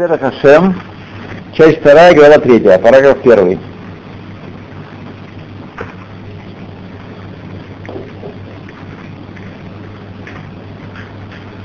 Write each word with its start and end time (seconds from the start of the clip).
Серах 0.00 0.20
Хашем, 0.20 0.80
часть 1.52 1.80
вторая, 1.80 2.14
глава 2.14 2.38
третья, 2.38 2.78
параграф 2.78 3.20
первый. 3.20 3.58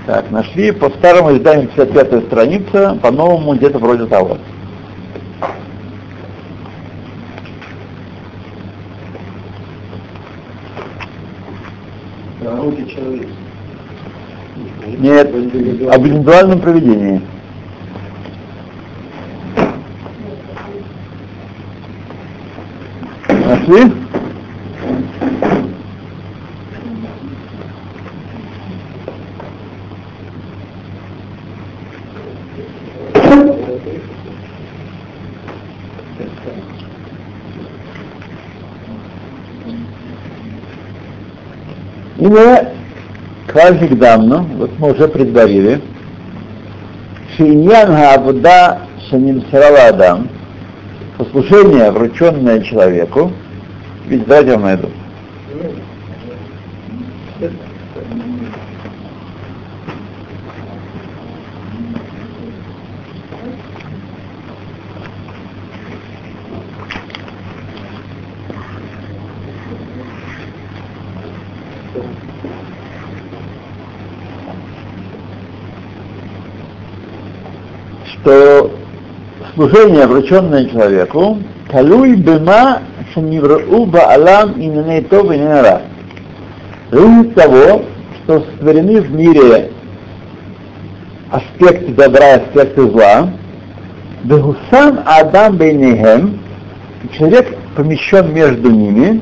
Так, 0.06 0.30
нашли 0.32 0.74
по 0.74 0.90
старому 0.90 1.38
изданию 1.38 1.70
55 1.70 2.26
страница, 2.26 3.00
по 3.02 3.10
новому 3.10 3.56
где-то 3.56 3.80
вроде 3.80 4.06
того. 4.06 4.38
Нет, 14.98 15.28
об 15.90 16.06
индивидуальном 16.06 16.60
проведении. 16.60 17.22
Нашли? 23.68 23.92
Имя 42.18 42.72
Квальник 43.48 43.98
Дамну, 44.00 44.44
вот 44.58 44.72
мы 44.80 44.94
уже 44.94 45.08
предварили, 45.08 45.82
Шиньян 47.36 47.88
Хаабуда 47.88 48.80
Шаним 49.10 49.44
Адам, 49.52 50.30
послушание, 51.18 51.92
врученное 51.92 52.62
человеку, 52.62 53.32
ведь 54.08 54.28
я 54.28 54.58
найду. 54.58 54.90
что 78.26 78.72
служение, 79.54 80.08
врученное 80.08 80.66
человеку, 80.66 81.38
калуй 81.70 82.16
бема 82.16 82.80
шаниврау 83.16 83.86
баалам 83.86 84.54
инаней 84.58 85.02
тов 85.04 85.32
и 85.32 85.38
нара. 85.38 85.82
Зависит 86.92 87.34
того, 87.34 87.84
что 88.24 88.42
створены 88.42 89.02
в 89.02 89.12
мире 89.12 89.72
аспекты 91.32 91.94
добра 91.94 92.36
и 92.36 92.40
аспекты 92.42 92.82
зла, 92.90 93.30
Бегусан 94.24 95.02
Адам 95.06 95.58
Бейнехем, 95.58 96.40
человек 97.18 97.58
помещен 97.76 98.34
между 98.34 98.70
ними, 98.70 99.22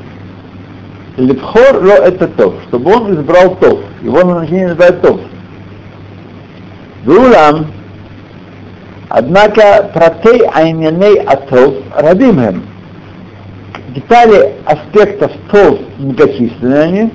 Лепхор 1.16 1.84
ло 1.84 1.92
это 1.92 2.26
тов, 2.26 2.54
чтобы 2.68 2.92
он 2.92 3.14
избрал 3.14 3.54
тов. 3.56 3.78
Его 4.02 4.24
назначение 4.24 4.68
называют 4.68 5.00
тов. 5.00 5.20
Вулам 7.04 7.66
Однако 9.08 9.90
протей 9.94 10.40
айняней 10.52 11.20
атов 11.20 11.74
радимхем. 11.94 12.64
Детали 13.94 14.52
аспектов 14.64 15.32
тов 15.50 15.78
многочисленные 15.98 16.82
они. 16.82 17.10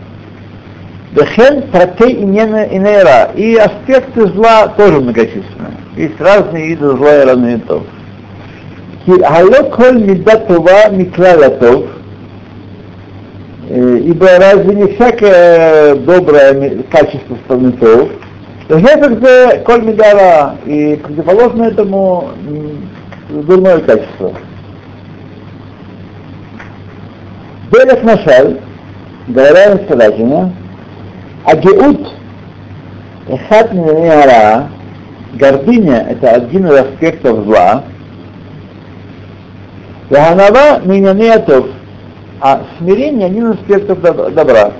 Дехен 1.13 1.63
протей 1.63 2.13
инейра. 2.13 3.31
И 3.35 3.55
аспекты 3.55 4.27
зла 4.27 4.67
тоже 4.69 4.99
многочисленные. 4.99 5.77
Есть 5.95 6.19
разные 6.21 6.67
виды 6.67 6.89
зла 6.89 7.21
и 7.21 7.25
разные 7.25 7.57
тов. 7.59 7.83
Халё 9.05 9.63
коль 9.71 10.03
мидат 10.03 10.47
това 10.47 10.89
миклала 10.89 11.49
тов. 11.49 11.85
Ибо 13.69 14.27
разве 14.39 14.75
не 14.75 14.87
всякое 14.93 15.95
доброе 15.95 16.83
качество 16.91 17.37
Гефек 18.67 18.97
это 18.97 19.61
коль 19.65 19.81
медара, 19.83 20.55
и 20.65 20.95
противоположно 20.95 21.63
этому 21.63 22.29
дурное 23.29 23.79
качество. 23.79 24.33
Белек 27.71 28.03
Машаль, 28.03 28.59
говоря 29.27 29.75
настоятельно, 29.75 30.53
Агеут, 31.45 32.13
Эхат 33.27 33.73
Минара, 33.73 34.69
гордыня— 35.33 36.07
это 36.09 36.31
один 36.31 36.65
из 36.67 36.73
аспектов 36.73 37.45
зла, 37.45 37.83
Ваханава 40.09 40.81
Минянеатов, 40.83 41.67
а 42.41 42.63
смирение— 42.77 43.25
один 43.27 43.51
из 43.51 43.59
аспектов 43.59 44.01
добра. 44.01 44.71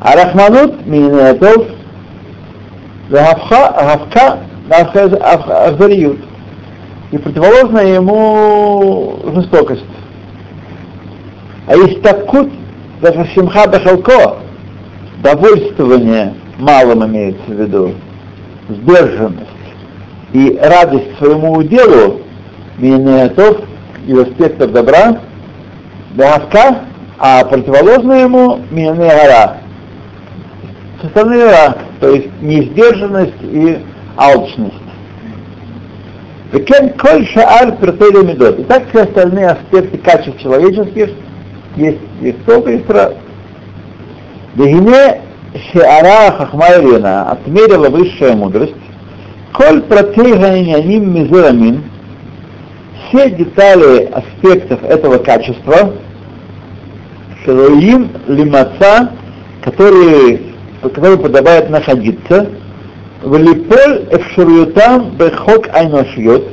А 0.00 0.14
Рахманут 0.16 0.86
Минянеатов— 0.86 1.66
Гавка 3.10 4.40
Ахзариют. 4.70 6.18
И 7.10 7.18
противоположно 7.18 7.78
ему 7.78 9.18
жестокость. 9.34 9.84
А 11.68 11.76
есть 11.76 12.00
такут, 12.00 12.50
Симха 13.34 13.68
Бахалко, 13.68 14.36
довольствование 15.22 16.32
малым 16.58 17.04
имеется 17.06 17.44
в 17.46 17.60
виду, 17.60 17.94
сдержанность 18.70 19.46
и 20.32 20.58
радость 20.62 21.18
своему 21.18 21.62
делу, 21.62 22.22
минетов 22.78 23.58
и 24.06 24.18
аспектов 24.18 24.72
добра, 24.72 25.20
Гавка, 26.14 26.84
а 27.18 27.44
противоположно 27.44 28.14
ему 28.14 28.60
Мине 28.70 28.94
Гора, 28.94 29.58
со 31.02 31.08
стороны 31.08 31.44
ра, 31.44 31.76
то 32.00 32.08
есть 32.08 32.28
несдержанность 32.40 33.42
и 33.42 33.78
алчность. 34.16 34.72
Векен 36.50 36.94
коль 36.94 37.26
шаар 37.26 37.72
пертели 37.72 38.24
медот. 38.24 38.58
И 38.58 38.64
так 38.64 38.88
все 38.88 39.02
остальные 39.02 39.48
аспекты 39.48 39.98
качеств 39.98 40.40
человеческих 40.40 41.10
есть 41.78 41.98
их 42.20 42.36
только 42.44 42.72
и 42.72 42.84
сразу. 42.86 43.14
Вегине 44.54 45.20
шеара 45.72 46.32
хахмайрина 46.32 47.30
отмерила 47.30 47.88
высшая 47.88 48.34
мудрость. 48.34 48.74
Коль 49.52 49.80
протейганяним 49.82 51.14
мизерамин 51.14 51.84
все 53.08 53.30
детали 53.30 54.10
аспектов 54.12 54.82
этого 54.84 55.18
качества, 55.18 55.94
шелоим 57.44 58.10
лимаца, 58.26 59.10
которые 59.64 60.48
по 60.80 60.88
которой 60.88 61.18
подобает 61.18 61.70
находиться, 61.70 62.50
в 63.22 63.36
липоль 63.36 64.06
эфшуриютам 64.12 65.10
бехок 65.16 65.68
айношьет, 65.72 66.44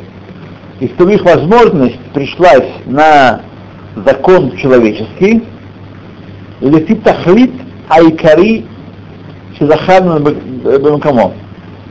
и 0.79 0.87
чтобы 0.89 1.13
их 1.13 1.23
возможность 1.23 1.99
пришлась 2.13 2.67
на 2.85 3.41
закон 3.95 4.55
человеческий, 4.57 5.43
лефи 6.61 6.95
тахлит 6.95 7.51
айкари 7.89 8.65
шизахарна 9.57 10.19
бенкамо. 10.19 11.33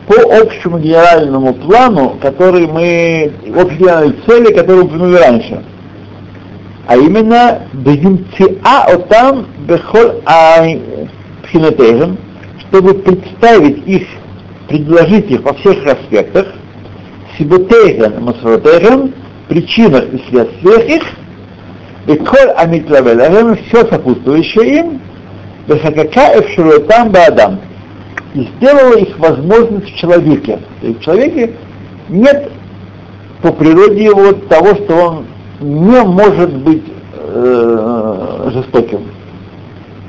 По 0.06 0.38
общему 0.38 0.78
генеральному 0.78 1.54
плану, 1.54 2.18
который 2.20 2.66
мы, 2.66 3.32
общей 3.56 3.78
генеральной 3.78 4.16
цели, 4.26 4.52
которую 4.52 4.84
упомянули 4.84 5.16
раньше. 5.16 5.62
А 6.86 6.96
именно, 6.96 7.62
бегимциа 7.72 8.82
отам 8.82 9.46
бехол 9.66 10.20
ай 10.26 10.82
пхинатейхем, 11.44 12.18
чтобы 12.60 12.94
представить 12.94 13.86
их, 13.86 14.06
предложить 14.68 15.30
их 15.30 15.42
во 15.42 15.54
всех 15.54 15.86
аспектах, 15.86 16.48
сибутейхен, 17.38 18.22
масротейхен, 18.22 19.14
причинах 19.48 20.04
и 20.12 20.22
следствиях 20.28 20.84
их, 20.86 21.02
и 22.06 22.16
коль 22.16 22.50
амитлавелахем, 22.56 23.56
все 23.66 23.86
сопутствующее 23.86 24.80
им, 24.80 25.00
бехакака 25.66 26.40
эфшуруэтам 26.40 27.10
баадам, 27.10 27.60
и 28.34 28.48
сделала 28.56 28.94
их 28.98 29.18
возможность 29.18 29.90
в 29.90 29.96
человеке. 29.96 30.58
То 30.80 30.86
есть 30.86 31.00
в 31.00 31.02
человеке 31.02 31.52
нет 32.08 32.50
по 33.42 33.52
природе 33.52 34.04
его 34.04 34.32
того, 34.32 34.74
что 34.74 34.94
он 34.94 35.26
не 35.60 36.02
может 36.02 36.54
быть 36.56 36.84
э, 37.12 38.50
жестоким. 38.52 39.08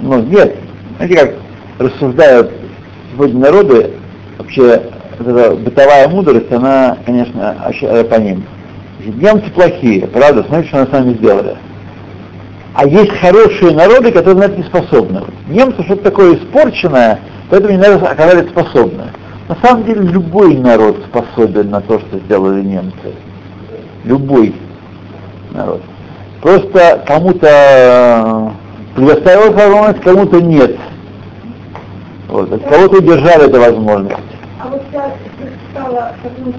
Но 0.02 0.20
нет. 0.20 0.56
Знаете, 0.98 1.16
как 1.16 1.34
рассуждают 1.80 2.52
сегодня 3.14 3.40
народы, 3.40 3.92
вообще 4.38 4.82
бытовая 5.20 6.08
мудрость, 6.10 6.52
она, 6.52 6.98
конечно, 7.06 7.56
по 8.10 8.16
ним. 8.16 8.44
Немцы 9.00 9.50
плохие, 9.52 10.08
правда, 10.08 10.44
смотрите, 10.48 10.70
что 10.70 10.78
они 10.80 10.88
с 10.88 10.92
нами 10.92 11.14
сделали. 11.14 11.58
А 12.76 12.86
есть 12.86 13.18
хорошие 13.20 13.74
народы, 13.74 14.12
которые 14.12 14.36
на 14.36 14.52
это 14.52 14.58
не 14.58 14.64
способны. 14.64 15.24
Немцы 15.48 15.82
что-то 15.84 16.04
такое 16.04 16.36
испорченное, 16.36 17.22
поэтому 17.50 17.72
не 17.72 17.78
надо 17.78 18.06
оказались 18.06 18.50
способны. 18.50 19.06
На 19.48 19.56
самом 19.64 19.86
деле 19.86 20.02
любой 20.02 20.58
народ 20.58 20.98
способен 21.08 21.70
на 21.70 21.80
то, 21.80 22.00
что 22.00 22.20
сделали 22.20 22.62
немцы. 22.62 23.14
Любой 24.04 24.54
народ. 25.52 25.82
Просто 26.42 27.02
кому-то 27.08 28.52
предоставилась 28.94 29.54
возможность, 29.54 30.02
кому-то 30.02 30.42
нет. 30.42 30.76
Вот. 32.28 32.52
От 32.52 32.64
кого-то 32.64 32.98
удержали 32.98 33.46
эту 33.46 33.58
возможность. 33.58 34.18
А 34.60 34.68
вот 34.68 34.82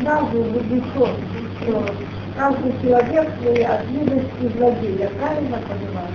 фразу 0.00 0.26
в 0.32 0.66
что 1.62 1.84
каждый 2.36 2.72
человек 2.82 3.28
свои 3.42 3.62
активности 3.62 4.58
владея, 4.58 5.10
правильно 5.18 5.58
понимаю? 5.68 6.08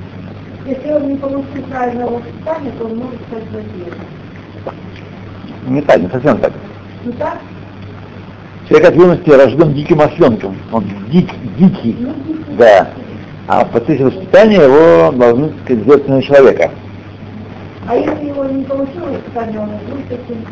Если 0.65 0.91
он 0.91 1.07
не 1.09 1.17
получил 1.17 1.63
правильного 1.69 2.19
воспитания, 2.19 2.71
то 2.77 2.85
он 2.85 2.97
может 2.97 3.19
стать 3.27 3.43
злодеем. 3.51 3.93
Не 5.67 5.81
так, 5.81 6.01
не 6.01 6.09
совсем 6.09 6.37
так. 6.37 6.53
Не 7.03 7.11
так? 7.13 7.37
Человек 8.69 8.89
от 8.89 8.95
юности 8.95 9.29
рожден 9.29 9.73
диким 9.73 10.01
осленком. 10.01 10.55
Он 10.71 10.85
дик, 11.09 11.29
дикий. 11.57 11.95
Ну, 11.99 12.13
дикий. 12.25 12.55
Да. 12.57 12.87
А 13.47 13.65
в 13.65 13.71
процессе 13.71 14.05
воспитания 14.05 14.61
его 14.61 15.11
должны 15.11 15.51
сказать, 15.63 15.83
сделать 15.83 16.07
на 16.07 16.21
человека. 16.21 16.71
А 17.87 17.95
если 17.95 18.27
его 18.27 18.45
не 18.45 18.63
получил 18.63 19.01
воспитание, 19.05 19.59
он 19.59 19.69
будет 19.89 20.07
таким. 20.07 20.45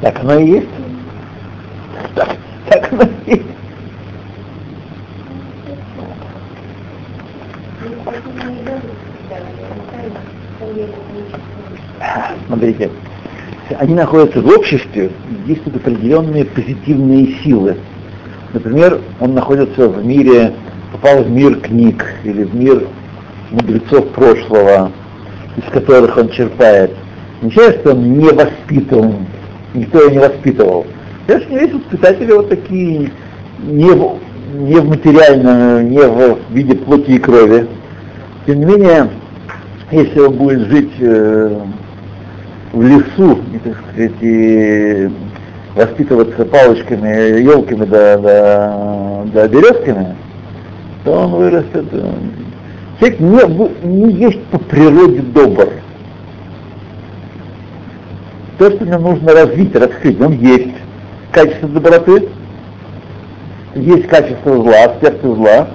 Так 0.00 0.20
оно 0.20 0.38
и 0.38 0.46
есть. 0.46 0.68
Так, 2.14 2.36
так 2.68 2.92
оно 2.92 3.02
и 3.26 3.30
есть. 3.30 3.59
Смотрите, 12.46 12.90
они 13.78 13.94
находятся 13.94 14.40
в 14.40 14.48
обществе, 14.48 15.10
действуют 15.46 15.76
определенные 15.76 16.44
позитивные 16.44 17.34
силы. 17.42 17.76
Например, 18.52 19.00
он 19.20 19.34
находится 19.34 19.88
в 19.88 20.04
мире, 20.04 20.52
попал 20.92 21.22
в 21.22 21.30
мир 21.30 21.60
книг 21.60 22.04
или 22.24 22.44
в 22.44 22.54
мир 22.54 22.88
мудрецов 23.50 24.08
прошлого, 24.08 24.90
из 25.56 25.64
которых 25.72 26.16
он 26.16 26.30
черпает. 26.30 26.92
Не 27.42 27.50
что 27.50 27.92
он 27.92 28.18
не 28.18 28.30
воспитан, 28.30 29.26
никто 29.74 30.00
его 30.00 30.10
не 30.10 30.18
воспитывал. 30.18 30.86
Конечно, 31.26 31.52
есть 31.54 31.74
воспитатели 31.74 32.32
вот 32.32 32.48
такие, 32.48 33.10
не 33.62 33.90
в, 33.90 34.18
не 34.54 34.74
в 34.74 34.88
материальном, 34.88 35.88
не 35.88 36.00
в 36.00 36.38
виде 36.50 36.74
плоти 36.74 37.12
и 37.12 37.18
крови. 37.18 37.68
Тем 38.46 38.60
не 38.60 38.64
менее, 38.64 39.10
если 39.90 40.20
он 40.20 40.34
будет 40.34 40.68
жить 40.68 40.92
э, 41.00 41.60
в 42.72 42.82
лесу, 42.82 43.38
и, 43.54 43.58
так 43.58 43.76
сказать, 43.78 44.12
и 44.20 45.10
воспитываться 45.74 46.44
палочками, 46.44 47.40
елками 47.40 47.84
да, 47.84 48.18
да, 48.18 49.24
да 49.32 49.48
березками, 49.48 50.16
то 51.04 51.12
он 51.12 51.32
вырастет. 51.32 51.86
э, 51.92 52.12
Человек 52.98 53.20
не, 53.20 53.88
не 53.88 54.12
есть 54.12 54.42
по 54.44 54.58
природе 54.58 55.20
добр. 55.20 55.68
То, 58.58 58.70
что 58.70 58.84
ему 58.84 59.12
нужно 59.12 59.32
развить, 59.32 59.74
раскрыть, 59.74 60.20
он 60.20 60.32
есть 60.32 60.74
качество 61.32 61.68
доброты, 61.68 62.28
есть 63.74 64.06
качество 64.08 64.56
зла, 64.56 64.84
аспекты 64.84 65.34
зла, 65.34 65.68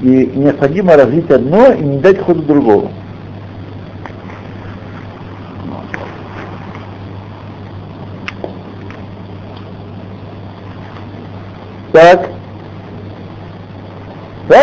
и 0.00 0.32
необходимо 0.34 0.96
развить 0.96 1.30
одно 1.30 1.72
и 1.72 1.82
не 1.82 1.98
дать 1.98 2.20
ходу 2.24 2.42
другому. 2.42 2.92
Так. 11.92 12.28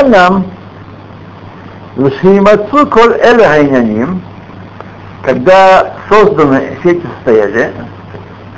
нам 0.05 0.45
Вшимацу 1.95 2.87
коль 2.87 3.19
хайняним, 3.19 4.21
когда 5.23 5.93
созданы 6.09 6.77
все 6.79 6.91
эти 6.91 7.05
состояния, 7.15 7.71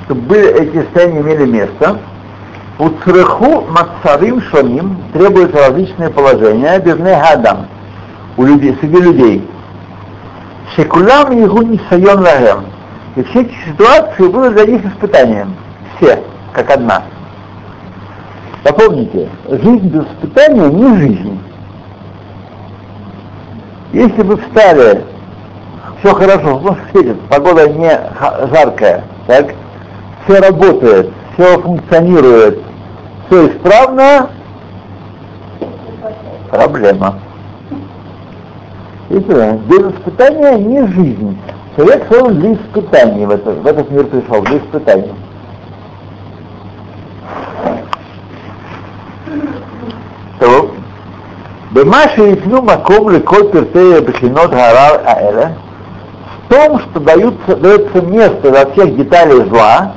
чтобы 0.06 0.22
были, 0.22 0.48
эти 0.62 0.84
состояния 0.84 1.22
имели 1.22 1.46
место, 1.46 2.00
у 2.78 2.90
цреху 2.90 3.66
мацарим 3.70 4.42
шоним 4.42 4.98
требуются 5.14 5.58
различные 5.58 6.10
положения, 6.10 6.78
бивне 6.80 7.16
гадам, 7.16 7.68
у 8.38 8.44
людей, 8.44 8.76
среди 8.82 8.98
людей. 8.98 9.50
Шекулам 10.76 11.32
его 11.32 11.64
не 11.64 11.80
сайон 11.90 12.20
лагем. 12.20 12.66
И 13.16 13.24
все 13.24 13.42
эти 13.42 13.56
ситуации 13.66 14.28
будут 14.28 14.56
для 14.56 14.66
них 14.66 14.86
испытанием. 14.86 15.56
Все, 15.96 16.22
как 16.52 16.70
одна. 16.70 17.04
Запомните, 18.66 19.30
жизнь 19.48 19.88
без 19.88 20.04
испытания 20.06 20.70
не 20.70 20.98
жизнь. 20.98 21.40
Если 23.94 24.22
вы 24.24 24.36
встали, 24.36 25.06
все 26.00 26.14
хорошо, 26.14 26.60
солнце 26.60 26.82
светит, 26.92 27.22
погода 27.30 27.70
не 27.70 27.98
жаркая, 28.52 29.06
так, 29.28 29.54
все 30.26 30.42
работает, 30.42 31.10
все 31.34 31.58
функционирует, 31.62 32.65
все 33.28 33.48
исправно, 33.48 34.30
проблема. 36.50 37.20
Видите, 39.10 39.60
без 39.68 39.94
испытания 39.94 40.58
не 40.58 40.88
жизнь. 40.88 41.38
Человек 41.76 42.08
создан 42.10 42.40
для 42.40 42.54
испытаний 42.54 43.26
в, 43.26 43.32
это, 43.32 43.52
в 43.52 43.68
этот 43.68 43.92
мир 43.92 44.06
пришел, 44.06 44.42
для 44.44 44.58
испытаний. 44.58 45.14
То, 50.40 50.72
Бемаши 51.72 52.34
ипну 52.34 52.62
маком 52.62 53.10
леколь 53.10 53.50
пертея 53.50 54.02
бхинот 54.02 54.52
гарар 54.52 55.02
аэля, 55.06 55.58
в 56.46 56.54
том, 56.54 56.80
что 56.80 57.00
даются, 57.00 57.56
дается 57.58 58.02
место 58.02 58.52
для 58.52 58.66
всех 58.68 58.96
деталей 58.96 59.44
зла, 59.50 59.94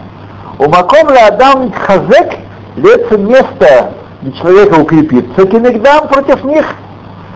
у 0.59 0.69
маком 0.69 1.11
ли 1.11 1.19
адам 1.19 1.73
хазек 1.73 2.35
дается 2.79 3.19
место 3.19 3.93
для 4.23 4.33
человека 4.33 4.81
укрепиться, 4.81 5.47
кинегдам 5.47 6.09
против 6.09 6.45
них, 6.45 6.67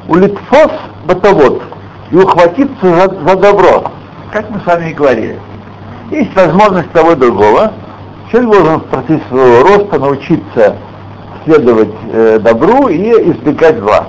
у 0.08 0.16
литфос 0.16 0.70
батовод, 1.06 1.62
и 2.10 2.16
ухватиться 2.16 2.74
за, 2.82 3.08
за 3.08 3.36
добро, 3.36 3.84
как 4.32 4.50
мы 4.50 4.60
с 4.60 4.66
вами 4.66 4.90
и 4.90 4.94
говорили. 4.94 5.38
Есть 6.10 6.34
возможность 6.36 6.90
того 6.92 7.12
и 7.12 7.16
другого. 7.16 7.72
Человек 8.30 8.50
должен 8.50 8.80
в 8.80 8.84
процессе 8.84 9.22
своего 9.28 9.62
роста 9.62 9.98
научиться 9.98 10.76
следовать 11.44 11.94
э, 12.12 12.38
добру 12.40 12.88
и 12.88 13.10
избегать 13.30 13.78
зла. 13.78 14.06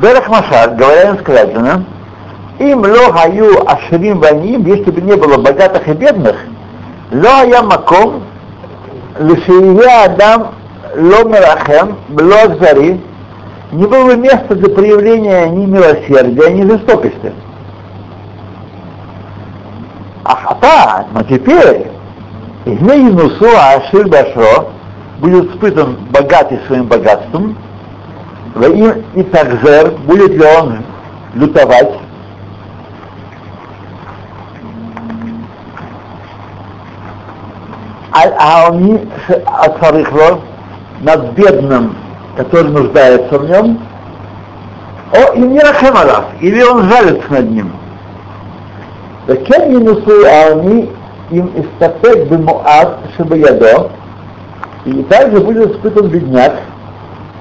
Берах 0.00 0.28
Машар, 0.28 0.70
говоря 0.70 1.10
иносказательно, 1.10 1.84
им 2.58 2.80
ло 2.80 3.12
хаю 3.12 3.68
ашрим 3.68 4.18
ваним, 4.18 4.66
если 4.66 4.90
бы 4.90 5.00
не 5.00 5.14
было 5.14 5.38
богатых 5.38 5.86
и 5.88 5.92
бедных, 5.92 6.36
ло 7.12 7.44
я 7.46 7.62
маком, 7.62 8.22
лишия 9.20 10.04
адам 10.04 10.48
ло 10.96 11.28
мерахем, 11.28 11.96
ло 12.10 12.42
акзари, 12.44 13.00
не 13.72 13.86
было 13.86 14.06
бы 14.06 14.16
места 14.16 14.54
для 14.54 14.74
проявления 14.74 15.48
ни 15.48 15.66
милосердия, 15.66 16.50
ни 16.50 16.68
жестокости. 16.68 17.32
Ахата, 20.24 21.06
но 21.12 21.22
теперь, 21.24 21.86
Измей 22.64 23.02
Нусу 23.02 23.46
Ашир 23.56 24.08
Башро 24.08 24.70
будет 25.18 25.54
испытан 25.54 25.96
богатый 26.10 26.58
своим 26.66 26.86
богатством, 26.86 27.56
и 28.56 29.22
такзер, 29.22 29.92
будет 30.06 30.32
ли 30.32 30.44
он 30.58 30.78
лютовать, 31.34 31.92
Аль-Ауни 38.13 39.07
Ацарихло 39.45 40.39
над 41.01 41.31
бедным, 41.33 41.95
который 42.37 42.71
нуждается 42.71 43.39
в 43.39 43.49
нем, 43.49 43.79
о, 45.11 45.33
и 45.33 45.39
не 45.39 45.59
рахемалав, 45.59 46.25
или 46.41 46.61
он 46.63 46.89
жалится 46.89 47.31
над 47.31 47.51
ним. 47.51 47.71
וכן 49.27 49.71
ינוסו 49.71 50.25
העני 50.25 50.89
им 51.31 51.51
истапек 51.55 52.29
бимуат 52.29 52.99
шабаядо, 53.17 53.89
и 54.85 55.03
также 55.03 55.39
будет 55.39 55.75
испытан 55.75 56.07
бедняк, 56.07 56.53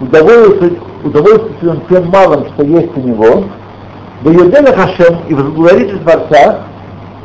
удовольствует, 0.01 0.79
удовольствует 1.03 1.89
тем 1.89 2.09
малым, 2.09 2.47
что 2.55 2.65
есть 2.65 2.97
у 2.97 3.01
него, 3.01 3.45
Баюделя 4.23 4.75
Хашем 4.75 5.19
и 5.29 5.35
возблагодарит 5.35 6.03
Творца, 6.03 6.61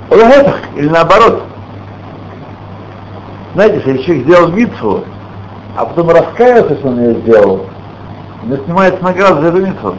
Олагетах, 0.10 0.58
или 0.76 0.90
наоборот, 0.90 1.44
знаете, 3.55 3.77
если 3.87 4.03
человек 4.03 4.25
сделал 4.25 4.49
митцву, 4.49 5.05
а 5.77 5.85
потом 5.87 6.11
раскаялся, 6.11 6.75
что 6.77 6.89
он 6.89 7.01
ее 7.01 7.15
сделал, 7.21 7.67
он 8.43 8.59
снимается 8.65 9.03
награду 9.03 9.43
за 9.43 9.49
эту 9.49 9.67
митцву. 9.67 9.95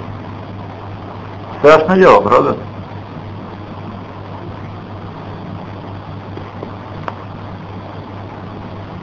Страшное 1.60 1.96
дело, 1.98 2.22
правда? 2.22 2.58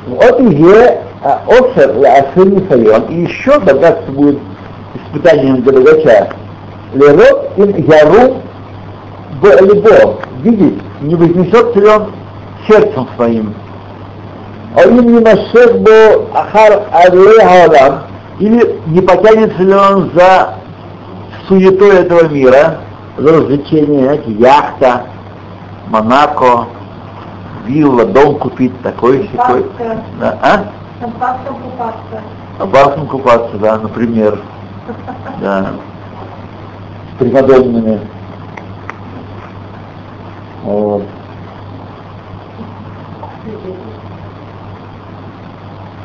Вот 0.06 0.40
и 0.40 0.74
офер 1.22 1.96
лаасыни 1.96 2.68
сайон, 2.68 3.02
и 3.04 3.22
еще 3.22 3.58
богатство 3.58 4.12
будет 4.12 4.38
испытанием 4.94 5.62
для 5.62 5.72
богача. 5.72 6.28
Лерот 6.92 7.52
им 7.56 7.74
яру 7.86 8.36
либо 9.42 10.18
видеть, 10.42 10.82
не 11.00 11.14
вознесет 11.14 11.74
ли 11.74 11.86
он 11.86 12.12
сердцем 12.68 13.08
своим. 13.16 13.54
А 14.74 14.82
им 14.82 15.14
не 15.14 15.20
машет 15.20 15.80
бы 15.82 16.28
ахар 16.34 16.82
алей 16.92 18.02
или 18.38 18.80
не 18.86 19.00
потянется 19.02 19.62
ли 19.62 19.74
он 19.74 20.10
за 20.14 20.54
суетой 21.46 22.00
этого 22.00 22.28
мира, 22.28 22.78
за 23.18 23.32
развлечение, 23.32 24.04
знаете, 24.04 24.32
яхта, 24.32 25.02
Монако, 25.88 26.66
вилла, 27.66 28.06
дом 28.06 28.38
купить, 28.38 28.72
такой 28.82 29.28
секой. 29.28 29.66
Да, 30.18 30.38
а? 30.42 30.64
Шампанском 31.00 31.56
купаться. 31.56 32.22
Шампанском 32.58 33.06
купаться, 33.08 33.56
да, 33.58 33.78
например. 33.78 34.40
Да. 35.40 35.72
С 37.12 37.18
примадоннами. 37.18 38.00
Вот. 40.62 41.02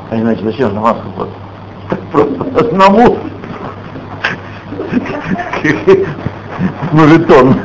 А 0.10 0.16
иначе 0.16 0.44
зачем 0.44 0.74
на 0.74 0.82
Марса 0.82 1.04
вот? 1.16 1.30
Просто 2.12 2.60
одному 2.60 3.18
мужитон. 6.92 7.60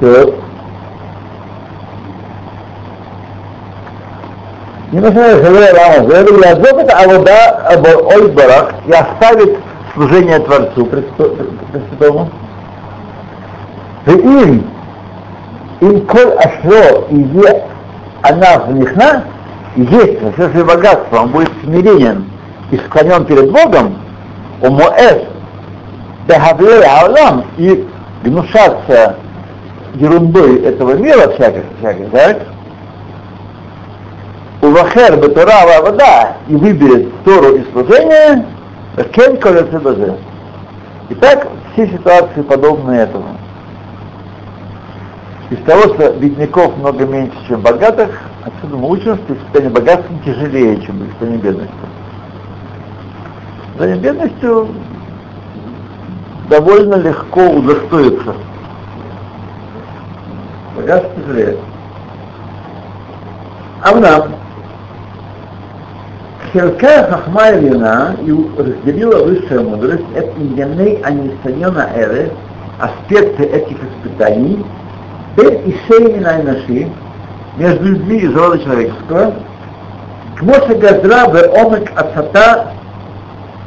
Э. 0.00 0.26
Не 4.92 5.00
нужно 5.00 5.22
Хеврей 5.22 5.72
Рамов, 5.72 6.12
я 6.12 6.22
говорю, 6.22 6.38
Азов 6.44 6.78
это 6.78 6.96
Авода 6.96 8.06
Оль 8.14 8.30
Барах 8.30 8.74
и 8.86 8.92
оставит 8.92 9.58
служение 9.94 10.38
Творцу 10.38 10.86
Пресвятому. 10.86 12.30
Им, 14.06 14.70
им 15.80 16.06
коль 16.06 16.32
ашло 16.34 17.06
и 17.10 17.16
е 17.16 17.64
она 18.24 18.64
занесена, 18.66 19.24
есть 19.76 20.18
все 20.34 20.48
свои 20.50 20.62
богатство, 20.62 21.20
он 21.20 21.28
будет 21.28 21.50
смиренен 21.62 22.24
и 22.70 22.76
склонен 22.78 23.26
перед 23.26 23.50
Богом, 23.52 23.98
у 24.62 24.70
Моэс, 24.70 25.24
Аулам, 26.28 27.44
и 27.58 27.86
гнушаться 28.22 29.16
ерундой 29.94 30.62
этого 30.62 30.94
мира 30.94 31.28
всяких, 31.32 31.64
всяких, 31.78 32.10
да? 32.10 32.38
Увахер 34.62 35.18
Батура 35.18 35.82
вода 35.82 36.36
и 36.48 36.56
выберет 36.56 37.12
Тору 37.24 37.56
и 37.56 37.64
служение, 37.72 38.46
Кен 39.12 39.36
Ковецедаже. 39.36 40.16
Итак, 41.10 41.48
все 41.74 41.88
ситуации 41.88 42.40
подобные 42.40 43.02
этому. 43.02 43.36
Из 45.50 45.58
того, 45.64 45.94
что 45.94 46.12
бедняков 46.14 46.76
много 46.78 47.04
меньше, 47.04 47.36
чем 47.46 47.60
богатых, 47.60 48.10
отсюда 48.44 48.76
мы 48.76 48.90
учим, 48.90 49.16
что 49.16 49.34
состояние 49.34 49.70
богатства 49.70 50.16
тяжелее, 50.24 50.80
чем 50.82 51.06
состояние 51.10 51.40
бедности. 51.40 51.74
Состояние 53.68 54.02
бедностью 54.02 54.68
довольно 56.48 56.94
легко 56.94 57.42
удостоиться. 57.50 58.34
Богатство 60.76 61.22
тяжелее. 61.22 61.58
Амнам. 63.82 64.32
Херкая 66.54 67.10
хахма 67.10 67.50
и 67.50 67.68
вина 67.68 68.16
и 68.22 68.30
разделила 68.56 69.24
высшая 69.24 69.60
мудрость, 69.60 70.04
это 70.14 70.30
иньяней, 70.40 71.00
а 71.02 71.10
не 71.10 71.32
саньона 71.42 71.90
эры, 71.94 72.30
аспекты 72.78 73.42
этих 73.42 73.76
испытаний, 73.76 74.64
Б 75.36 75.62
и 75.64 75.76
шеи 75.86 76.18
наши, 76.18 76.90
между 77.56 77.84
людьми 77.84 78.18
и 78.18 78.28
желудок 78.28 78.62
человеческого, 78.62 79.34
Кмоша 80.36 80.74
газра 80.74 81.28
в 81.28 81.36
омек 81.54 81.92
ацата 81.96 82.72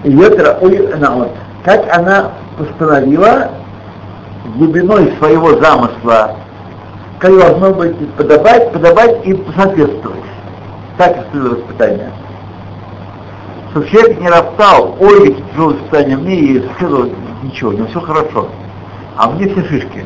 йотра 0.04 0.58
уй 0.62 0.78
наот. 0.98 1.32
Как 1.64 1.86
она 1.96 2.32
постановила 2.58 3.52
глубиной 4.56 5.14
своего 5.18 5.60
замысла, 5.60 6.36
как 7.20 7.38
должно 7.38 7.74
быть 7.74 8.14
подавать, 8.14 8.72
подавать 8.72 9.26
и 9.26 9.44
соответствовать. 9.56 10.20
Так 10.98 11.26
история 11.26 11.50
воспитание. 11.50 12.12
Чтобы 13.72 13.88
человек 13.88 14.22
не 14.22 14.30
роптал, 14.30 14.96
ой, 15.00 15.38
тяжелое 15.52 15.76
воспитание 15.76 16.18
мне 16.18 16.36
и 16.36 16.70
сказал, 16.76 17.06
ничего, 17.44 17.70
у 17.70 17.74
него 17.74 17.88
все 17.88 18.02
хорошо, 18.02 18.50
а 19.16 19.30
мне 19.30 19.48
все 19.50 19.64
шишки. 19.64 20.06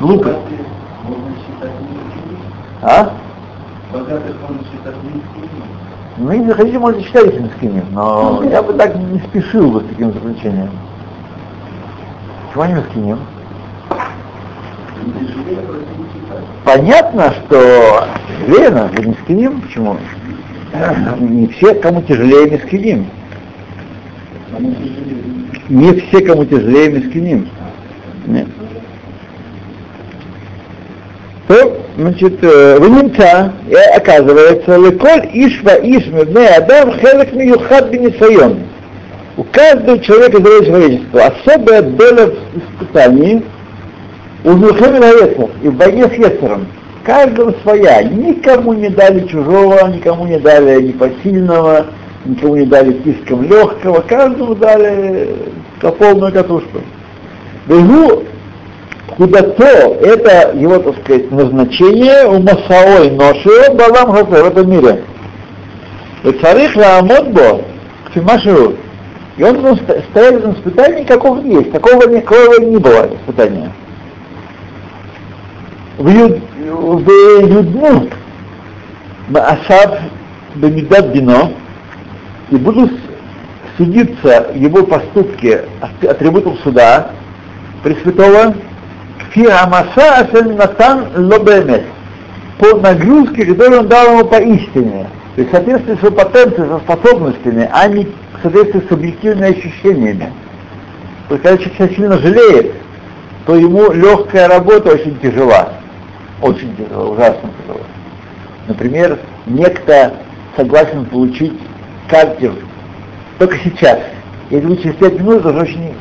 Глупость. 0.00 0.38
А? 2.82 3.12
Ну, 6.16 6.32
если 6.32 6.52
хотите, 6.52 6.78
можете 6.78 7.04
считать 7.04 7.26
их 7.26 7.40
мискиним, 7.40 7.84
но 7.92 8.42
я 8.50 8.62
бы 8.62 8.72
так 8.74 8.94
не 8.96 9.18
спешил 9.20 9.70
бы 9.70 9.80
с 9.80 9.84
таким 9.84 10.12
заключением. 10.12 10.70
Чего 12.52 12.62
они 12.62 12.74
мискиним? 12.74 13.18
Понятно, 16.64 17.32
что 17.32 18.06
верно, 18.46 18.90
вы 18.96 19.04
мискиним, 19.06 19.60
почему? 19.60 19.96
Не 21.18 21.46
все, 21.48 21.74
кому 21.74 22.02
тяжелее 22.02 22.50
мискиним. 22.50 23.06
Не 25.68 25.92
все, 25.92 26.20
кому 26.24 26.44
тяжелее 26.44 26.90
мискиним. 26.90 27.48
Нет. 28.26 28.46
То, 31.50 31.76
значит, 31.98 32.44
э, 32.44 32.78
в 32.78 32.88
немца 32.88 33.52
оказывается, 33.96 34.76
леколь 34.76 35.28
ишва 35.32 35.74
иш 35.82 36.06
мебне 36.06 36.46
адам 36.46 36.92
хелек 36.92 37.32
миюхад 37.32 37.90
бенисайон. 37.90 38.60
У 39.36 39.42
каждого 39.42 39.98
человека 39.98 40.38
из 40.38 40.66
человечества 40.66 41.22
особая 41.26 41.82
доля 41.82 42.26
в 42.26 42.58
испытании– 42.58 43.42
у 44.44 44.52
Милхемина 44.52 45.10
и 45.62 45.68
в 45.68 45.76
войне 45.76 46.04
с 46.04 46.12
Ецером, 46.12 46.66
каждому 47.04 47.52
своя, 47.62 48.02
никому 48.02 48.72
не 48.72 48.88
дали 48.88 49.26
чужого, 49.26 49.88
никому 49.88 50.26
не 50.26 50.38
дали 50.38 50.80
непосильного, 50.82 51.86
никому 52.24 52.56
не 52.56 52.64
дали 52.64 52.98
слишком 53.02 53.42
легкого, 53.42 54.00
каждому 54.00 54.54
дали 54.54 55.28
по 55.80 55.90
полную 55.90 56.32
катушку. 56.32 56.80
Ибо 59.20 59.42
то, 59.42 59.66
это 59.66 60.56
его, 60.56 60.78
так 60.78 60.98
сказать, 61.02 61.30
назначение, 61.30 62.26
у 62.26 62.40
Масаой 62.40 63.10
Ношио 63.10 63.74
Балам 63.74 64.12
Хасер, 64.12 64.44
в 64.44 64.46
этом 64.46 64.70
мире. 64.70 65.04
И 66.24 66.32
царих 66.32 66.74
Ламодбо, 66.74 67.60
Фимаширу, 68.14 68.76
и 69.36 69.42
он 69.42 69.56
ну, 69.56 69.60
должен 69.60 69.84
стоять 70.10 70.42
на 70.42 70.52
испытании, 70.52 71.04
какого 71.04 71.38
есть, 71.42 71.70
такого 71.70 72.08
никакого 72.08 72.60
не 72.60 72.78
было 72.78 73.10
испытания. 73.14 73.70
В, 75.98 76.08
юд, 76.08 76.38
в 76.56 77.10
Юдну 77.46 78.08
Маасав 79.28 79.98
Бамидат 80.54 81.14
и 81.14 82.56
будут 82.56 82.92
судиться 83.76 84.46
его 84.54 84.82
поступки 84.82 85.60
атрибутом 86.08 86.56
суда, 86.64 87.10
Пресвятого, 87.82 88.54
Фиамаса 89.30 90.28
Натан 90.32 91.06
Лобемес 91.16 91.82
по 92.58 92.76
нагрузке, 92.78 93.46
которую 93.46 93.80
он 93.80 93.88
дал 93.88 94.12
ему 94.12 94.24
поистине, 94.24 95.06
то 95.34 95.40
есть 95.40 95.50
в 95.50 95.54
соответствии 95.54 95.94
с 95.94 95.98
его 95.98 96.10
потенцией, 96.10 96.68
со 96.68 96.78
способностями, 96.80 97.68
а 97.72 97.88
не 97.88 98.04
в 98.04 98.42
соответствии 98.42 98.82
с 98.88 98.92
объективными 98.92 99.58
ощущениями. 99.58 100.32
То 101.28 101.34
есть 101.34 101.44
когда 101.46 101.64
человек 101.64 101.96
сильно 101.96 102.18
жалеет, 102.18 102.74
то 103.46 103.56
ему 103.56 103.92
легкая 103.92 104.48
работа 104.48 104.92
очень 104.92 105.18
тяжела 105.20 105.80
очень 106.42 106.74
тяжело, 106.76 107.12
ужасно 107.12 107.50
тяжело. 107.60 107.84
Например, 108.66 109.18
некто 109.46 110.14
согласен 110.56 111.04
получить 111.06 111.52
картер 112.08 112.52
только 113.38 113.56
сейчас. 113.58 113.98
Если 114.50 114.74
через 114.76 114.94
пять 114.96 115.18
минут, 115.18 115.44
это 115.44 115.58
очень 115.60 115.94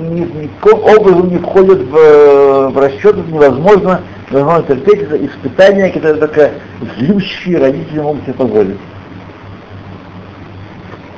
ни, 0.00 0.20
никаким 0.20 0.82
образом 0.82 1.28
не 1.30 1.38
входит 1.38 1.80
в, 1.80 2.70
в 2.70 2.78
расчет, 2.78 3.18
это 3.18 3.30
невозможно, 3.30 4.00
Возможно 4.32 4.62
терпеть 4.62 5.02
это 5.02 5.26
испытание, 5.26 5.90
которое 5.90 6.14
только 6.14 6.52
злющие 6.96 7.58
родители 7.58 8.00
могут 8.00 8.22
себе 8.22 8.32
позволить. 8.32 8.78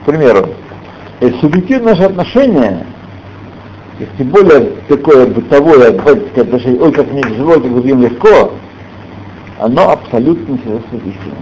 К 0.03 0.07
примеру, 0.07 0.49
субъективное 1.41 1.95
наше 1.95 2.03
отношение, 2.03 2.85
и 4.01 4.07
тем 4.19 4.29
более 4.29 4.73
такое 4.89 5.27
бытовое, 5.27 5.93
братское 5.93 6.45
отношение, 6.45 6.81
ой, 6.81 6.93
как 6.93 7.11
мне 7.13 7.23
тяжело, 7.23 7.53
как 7.53 7.73
другим 7.73 8.03
легко, 8.03 8.53
оно 9.61 9.91
абсолютно 9.91 10.53
не 10.53 10.59
соответствует 10.59 11.07
истине. 11.07 11.35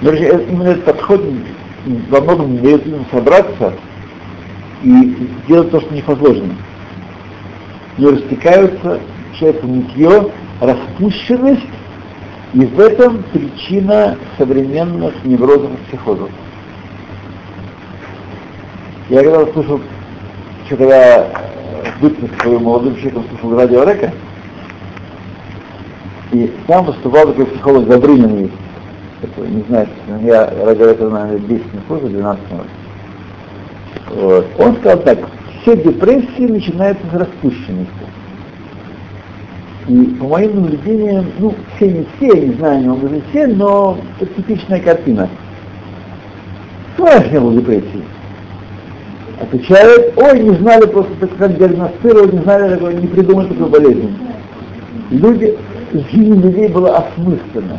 Но 0.00 0.12
именно 0.12 0.68
этот 0.70 0.84
подход 0.84 1.22
не 1.86 2.58
дает 2.58 2.86
людям 2.86 3.06
собраться 3.10 3.72
и 4.82 5.28
сделать 5.44 5.70
то, 5.70 5.80
что 5.80 5.94
не 5.94 6.02
возложено. 6.02 6.54
Не 7.96 8.06
растекаются, 8.06 9.00
человеку 9.38 9.66
нытье, 9.66 10.30
распущенность, 10.60 11.66
и 12.54 12.60
в 12.60 12.80
этом 12.80 13.22
причина 13.32 14.16
современных 14.36 15.14
неврозов 15.24 15.70
и 15.72 15.88
психозов. 15.88 16.30
Я 19.10 19.22
когда 19.22 19.52
слушал, 19.52 19.80
еще 20.64 20.76
когда 20.76 21.26
э, 21.26 21.26
бытность 22.00 22.40
своим 22.40 22.64
молодым 22.64 22.94
человеком 22.96 23.24
слушал 23.30 23.56
радио 23.56 23.84
Река, 23.84 24.12
и 26.32 26.52
там 26.66 26.84
выступал 26.84 27.26
такой 27.26 27.46
психолог 27.46 27.86
Добрынин 27.86 28.44
есть. 28.44 28.67
Это, 29.20 29.46
не 29.48 29.62
знаю, 29.68 29.88
я 30.22 30.52
радио 30.64 30.90
Река, 30.90 31.08
наверное, 31.08 31.38
10 31.38 31.50
не 31.50 31.80
слушал, 31.86 32.08
12 32.08 32.50
минут. 32.50 32.66
Вот. 34.10 34.46
Он 34.58 34.76
сказал 34.76 34.98
так, 35.00 35.18
все 35.62 35.76
депрессии 35.76 36.46
начинаются 36.46 37.04
с 37.12 37.14
распущенности. 37.14 37.92
И 39.88 40.04
по 40.20 40.26
моим 40.26 40.60
наблюдениям, 40.60 41.26
ну, 41.38 41.54
все 41.76 41.90
не 41.90 42.06
все, 42.16 42.38
я 42.38 42.46
не 42.46 42.54
знаю, 42.54 42.80
не 42.80 42.88
могу 42.88 43.08
все, 43.30 43.46
но 43.46 43.98
это 44.20 44.32
типичная 44.34 44.80
картина. 44.80 45.28
Не 46.98 47.40
был 47.40 47.52
депрессии? 47.52 48.02
Отвечают, 49.40 50.12
ой, 50.16 50.40
не 50.40 50.54
знали 50.56 50.86
просто, 50.86 51.12
так 51.20 51.30
как 51.38 51.56
диагностировать, 51.56 52.32
не 52.32 52.40
знали, 52.40 52.74
такой, 52.74 52.94
не 52.94 53.06
придумали 53.06 53.48
такую 53.48 53.68
болезнь. 53.68 54.16
Люди, 55.10 55.56
жизнь 55.92 56.40
людей 56.40 56.68
была 56.68 56.98
осмыслена. 56.98 57.78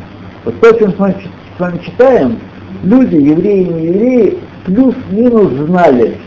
Вот 0.49 0.61
то, 0.61 0.79
чем 0.79 0.95
мы 0.97 1.11
с 1.11 1.59
вами 1.59 1.77
читаем, 1.85 2.39
люди, 2.81 3.17
евреи 3.17 3.61
и 3.61 3.69
не 3.69 3.85
евреи, 3.85 4.37
плюс-минус 4.65 5.51
знали, 5.67 6.17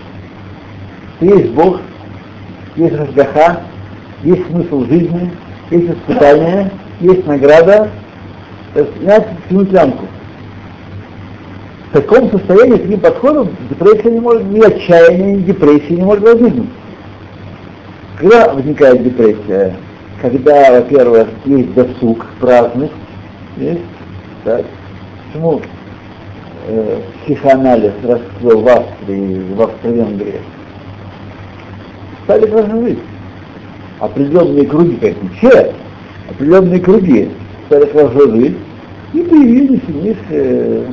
что 1.16 1.26
есть 1.26 1.50
Бог, 1.50 1.80
есть 2.76 2.94
Рождаха, 2.94 3.62
есть 4.22 4.46
смысл 4.46 4.86
жизни, 4.86 5.32
есть 5.72 5.90
испытание, 5.90 6.70
есть 7.00 7.26
награда, 7.26 7.90
надо 9.00 9.26
тянуть 9.48 9.72
лямку. 9.72 10.06
В 11.88 11.92
таком 11.94 12.30
состоянии, 12.30 12.76
с 12.76 12.82
таким 12.82 13.00
подходом, 13.00 13.48
депрессия 13.70 14.10
не 14.12 14.20
может, 14.20 14.44
ни 14.44 14.60
отчаяние, 14.60 15.34
ни 15.34 15.42
депрессия 15.42 15.96
не 15.96 16.02
может 16.02 16.22
возникнуть. 16.22 16.68
Когда 18.18 18.54
возникает 18.54 19.02
депрессия? 19.02 19.74
Когда, 20.20 20.74
во-первых, 20.74 21.26
есть 21.44 21.74
досуг, 21.74 22.24
праздность, 22.38 22.92
есть, 23.56 23.80
так, 24.44 24.64
почему 25.26 25.60
э, 26.68 27.00
психоанализ 27.24 27.92
расцвел 28.02 28.60
в 28.60 28.68
Австрии, 28.68 29.54
в 29.54 29.62
Австро-Венгрии? 29.62 30.40
Стали 32.24 32.46
хорошо 32.48 32.82
жить 32.82 32.98
определенные 34.02 34.66
круги, 34.66 34.96
как 34.96 35.22
не 35.22 35.28
все, 35.38 35.72
определенные 36.28 36.80
круги 36.80 37.30
стали 37.66 37.86
хорошо 37.86 38.32
жить, 38.32 38.56
и 39.12 39.20
появились 39.20 39.80
у 39.88 39.92
них 39.92 40.16
э, 40.30 40.86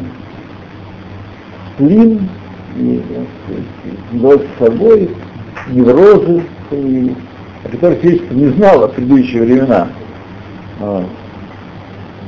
сплин, 1.74 2.30
и, 2.78 3.02
с 4.14 4.64
собой, 4.64 5.10
неврозы, 5.72 6.44
и, 6.72 7.16
о 7.64 7.70
которых 7.70 8.02
человечество 8.02 8.34
не 8.36 8.48
знало 8.50 8.88
в 8.88 8.94
предыдущие 8.94 9.42
времена. 9.42 9.88
Вот. 10.80 11.06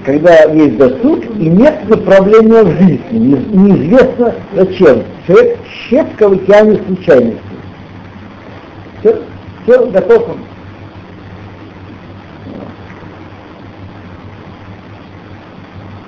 Когда 0.06 0.46
есть 0.46 0.78
досуг 0.78 1.24
и 1.38 1.48
нет 1.48 1.88
направления 1.88 2.64
в 2.64 2.72
жизни, 2.72 3.46
неизвестно 3.52 4.34
зачем. 4.56 5.04
Человек 5.28 5.60
щепка 5.90 6.28
в 6.28 6.34
океане 6.34 6.82
случайности. 6.88 7.42
Все, 9.00 9.22
все 9.64 9.86
готов 9.88 10.30
он. 10.30 10.38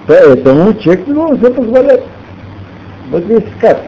Поэтому 0.07 0.73
человек 0.73 1.07
не 1.07 1.13
может 1.13 1.39
себе 1.39 1.53
позволять. 1.53 2.03
Вот 3.11 3.23
здесь 3.23 3.43
как. 3.61 3.79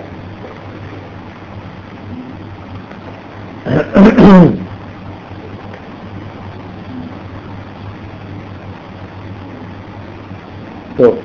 То. 10.98 11.18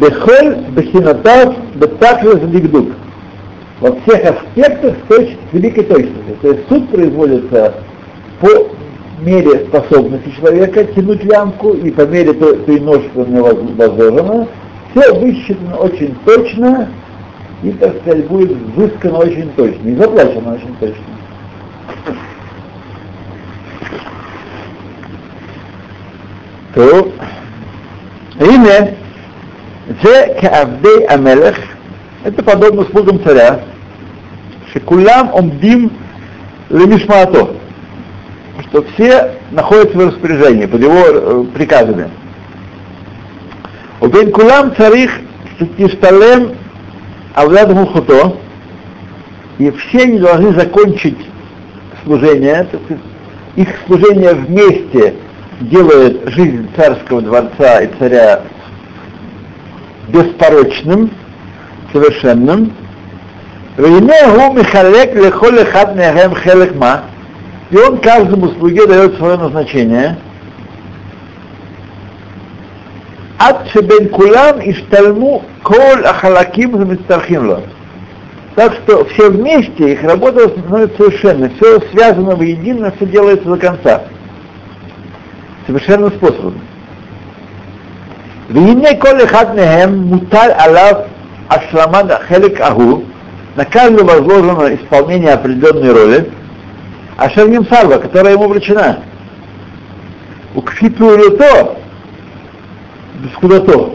Бехоль, 0.00 0.56
бехинатав, 0.70 1.54
бетахлес, 1.74 2.40
бигдук. 2.40 2.88
Во 3.80 3.92
всех 4.00 4.24
аспектах 4.24 4.94
с, 4.94 5.08
точ, 5.08 5.28
с 5.28 5.52
великой 5.52 5.84
точностью. 5.84 6.36
То 6.42 6.48
есть 6.48 6.68
суд 6.68 6.88
производится 6.90 7.74
по 8.40 8.48
мере 9.22 9.66
способности 9.66 10.30
человека 10.36 10.84
тянуть 10.84 11.24
лямку 11.24 11.70
и 11.72 11.90
по 11.90 12.06
мере 12.06 12.32
той, 12.32 12.56
той 12.58 12.80
ножки, 12.80 13.08
что 13.12 13.22
у 13.22 13.26
него 13.26 13.50
возложено, 13.76 14.48
все 14.90 15.12
высчитано 15.14 15.76
очень 15.76 16.14
точно 16.24 16.88
и, 17.62 17.72
так 17.72 17.96
сказать, 18.00 18.26
будет 18.26 18.52
взыскано 18.52 19.18
очень 19.18 19.50
точно 19.52 19.88
и 19.88 19.94
заплачено 19.94 20.54
очень 20.54 20.74
точно. 20.80 21.04
То, 26.74 27.12
Риме, 28.40 28.94
це 30.02 30.34
кавдей 30.40 31.06
амелех, 31.06 31.56
это 32.24 32.42
подобно 32.42 32.84
слугам 32.84 33.20
царя, 33.22 33.60
шекулям 34.72 35.30
омдим 35.34 35.90
лемишмато, 36.70 37.56
что 38.62 38.82
все 38.82 39.32
находятся 39.50 39.98
в 39.98 40.06
распоряжении, 40.06 40.64
под 40.64 40.82
его 40.82 41.44
приказами. 41.44 42.08
Убен 44.00 44.32
кулам 44.32 44.74
царих 44.74 45.20
тишталем 45.76 46.52
авлад 47.34 47.74
мухото, 47.74 48.36
и 49.58 49.70
все 49.70 50.04
они 50.04 50.18
должны 50.18 50.54
закончить 50.54 51.18
служение, 52.04 52.66
их 53.56 53.68
служение 53.86 54.32
вместе 54.32 55.14
делает 55.60 56.28
жизнь 56.30 56.68
царского 56.76 57.22
дворца 57.22 57.80
и 57.80 57.90
царя 57.98 58.42
беспорочным, 60.08 61.10
совершенным. 61.92 62.72
И 67.70 67.76
он 67.76 67.98
каждому 67.98 68.48
слуге 68.50 68.86
дает 68.86 69.16
свое 69.16 69.36
назначение. 69.36 70.16
Ад 73.38 73.68
шебен 73.72 74.08
кулам 74.10 74.60
и 74.60 74.72
штальму 74.74 75.42
кол 75.62 76.04
ахалаким 76.04 76.76
замистархимло. 76.76 77.62
Так 78.56 78.74
что 78.74 79.04
все 79.06 79.30
вместе, 79.30 79.92
их 79.92 80.02
работа 80.02 80.48
становится 80.48 80.96
совершенно, 80.96 81.48
все 81.56 81.80
связано 81.92 82.34
воедино, 82.36 82.92
все 82.96 83.06
делается 83.06 83.46
до 83.48 83.56
конца 83.56 84.02
совершенным 85.70 86.10
способом. 86.12 86.60
Вине 88.48 88.94
коли 88.96 89.26
хаднехем 89.26 90.08
муталь 90.08 90.52
алав 90.52 91.06
ашламан 91.48 92.10
хелик 92.28 92.60
Аху, 92.60 93.04
на 93.56 93.64
каждого 93.64 94.20
возложено 94.20 94.74
исполнение 94.74 95.32
определенной 95.32 95.92
роли, 95.92 96.30
а 97.16 97.30
шерним 97.30 97.66
сарва, 97.66 97.98
которая 97.98 98.34
ему 98.34 98.48
вручена. 98.48 99.00
У 100.54 100.62
кфитурито, 100.62 101.76
без 103.22 103.32
кудато, 103.40 103.90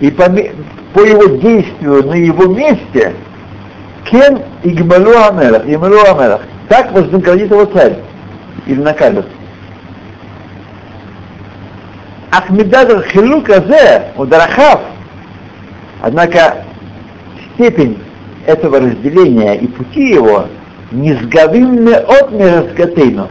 и 0.00 0.10
по, 0.10 0.24
по 0.24 1.00
его 1.00 1.26
действию 1.36 2.04
на 2.04 2.14
его 2.14 2.46
месте, 2.46 3.14
кен 4.10 4.40
игмалу 4.64 5.12
амелах, 5.12 5.62
игмалу 5.66 5.98
амелах, 6.00 6.40
так 6.68 6.90
вознаградит 6.92 7.50
его 7.50 7.64
царь 7.66 7.98
или 8.66 8.80
накажет. 8.80 9.26
Ахмедад 12.36 13.06
Хилук 13.12 13.48
Азе, 13.48 14.06
Ударахав, 14.16 14.80
однако 16.02 16.64
степень 17.54 17.98
этого 18.46 18.80
разделения 18.80 19.54
и 19.54 19.66
пути 19.68 20.10
его 20.14 20.46
Низгавим 20.90 21.88
от 21.88 22.32
Мераскатейну. 22.32 23.28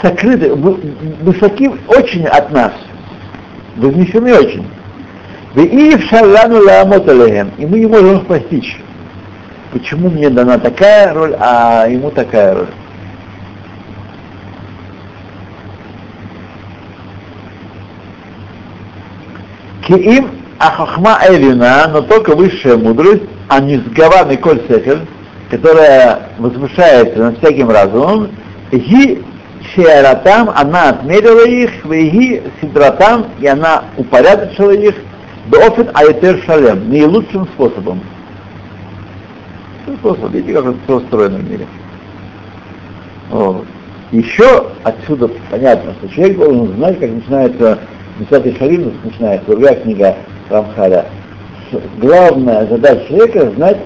сокрыты, 0.00 0.54
высоки 0.54 1.70
очень 1.88 2.26
от 2.26 2.50
нас, 2.50 2.72
вознесены 3.76 4.34
очень. 4.34 4.66
И 5.54 5.96
в 5.96 6.04
шалану 6.08 6.64
ламот 6.64 7.08
и 7.08 7.66
мы 7.66 7.78
не 7.78 7.86
можем 7.86 8.24
постичь. 8.24 8.80
Почему 9.72 10.08
мне 10.08 10.30
дана 10.30 10.58
такая 10.58 11.12
роль, 11.14 11.34
а 11.38 11.86
ему 11.88 12.10
такая 12.10 12.54
роль? 12.54 12.68
Киим 19.86 20.30
ахахма 20.58 21.18
элина, 21.28 21.88
но 21.92 22.00
только 22.02 22.34
высшая 22.34 22.76
мудрость, 22.76 23.22
а 23.48 23.60
не 23.60 23.78
сгаванный 23.78 24.36
коль 24.36 24.62
сехер, 24.68 25.00
которая 25.50 26.30
возвышается 26.38 27.18
над 27.18 27.38
всяким 27.38 27.70
разумом, 27.70 28.30
ги 28.72 29.22
шеаратам, 29.74 30.50
она 30.54 30.90
отмерила 30.90 31.46
их, 31.46 31.84
веги 31.84 32.42
сидратам, 32.60 33.26
и 33.40 33.46
она 33.46 33.84
упорядочила 33.96 34.70
их, 34.70 34.94
Беофен 35.46 35.90
айтер 35.92 36.42
шалем, 36.44 36.88
наилучшим 36.88 37.46
способом. 37.48 38.00
Способ, 39.98 40.30
видите, 40.30 40.54
как 40.54 40.64
это 40.66 40.78
все 40.84 40.96
устроено 40.96 41.38
в 41.38 41.50
мире. 41.50 41.66
Вот. 43.30 43.66
Еще 44.10 44.66
отсюда 44.82 45.28
понятно, 45.50 45.92
что 45.94 46.08
человек 46.08 46.38
должен 46.38 46.76
знать, 46.76 46.98
как 46.98 47.10
начинается 47.10 47.78
10 48.18 48.58
шарим, 48.58 48.92
начинается 49.02 49.46
другая 49.46 49.74
книга 49.76 50.16
Рамхаля. 50.48 51.06
Главная 51.98 52.66
задача 52.66 53.08
человека 53.08 53.50
знать, 53.56 53.78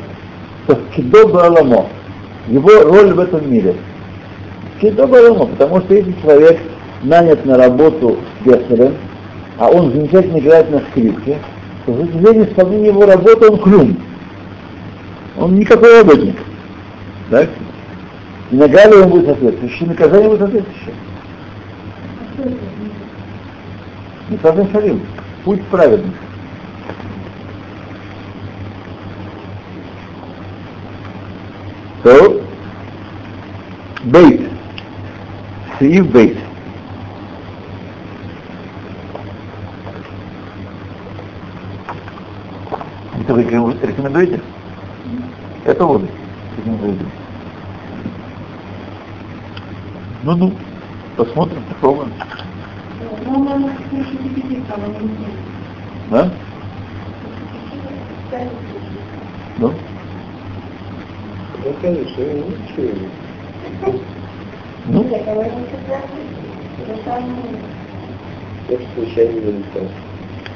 что 0.64 0.78
кидо 0.94 1.26
аламо, 1.42 1.86
его 2.48 2.82
роль 2.82 3.14
в 3.14 3.20
этом 3.20 3.50
мире. 3.50 3.74
Кидо 4.80 5.04
аламо, 5.04 5.46
потому 5.46 5.80
что 5.80 5.94
если 5.94 6.12
человек 6.20 6.58
нанят 7.02 7.44
на 7.46 7.56
работу 7.56 8.18
Гессером, 8.44 8.94
а 9.56 9.70
он 9.70 9.92
замечательно 9.92 10.38
играет 10.38 10.70
на 10.70 10.80
скрипке, 10.90 11.38
то 11.86 11.94
с 11.94 11.96
точки 11.96 12.50
исполнения 12.50 12.88
его 12.88 13.06
работы 13.06 13.50
он 13.50 13.58
клюм. 13.58 13.96
Он 15.38 15.54
никакой 15.54 16.00
работник. 16.00 16.36
Так? 17.30 17.48
И 18.50 18.56
награда 18.56 18.98
ему 18.98 19.10
будет 19.10 19.26
соответствующая, 19.26 19.86
наказание 19.86 20.28
будет 20.28 20.40
соответствующее. 20.40 20.94
Митаден 24.28 24.70
Шарим. 24.70 25.00
Путь 25.44 25.64
праведный. 25.68 26.12
То 32.02 32.42
бейт. 34.04 34.50
Сиив 35.78 36.10
бейт. 36.10 36.38
Это 43.20 43.34
вы 43.34 43.42
рекомендуете? 43.42 44.40
Это 45.64 45.84
вот 45.84 46.02
рекомендуете. 46.56 47.04
Ну-ну, 50.22 50.54
посмотрим, 51.16 51.62
попробуем. 51.68 52.12
Да? 56.09 56.29
Ну? 59.57 59.73
Ну, 61.63 61.73
конечно, 61.81 62.21
ничего. 62.21 63.07
Ну? 64.85 65.05
Я 68.69 68.77
случайно 68.95 69.31
не 69.31 69.39
вылетел. 69.39 69.87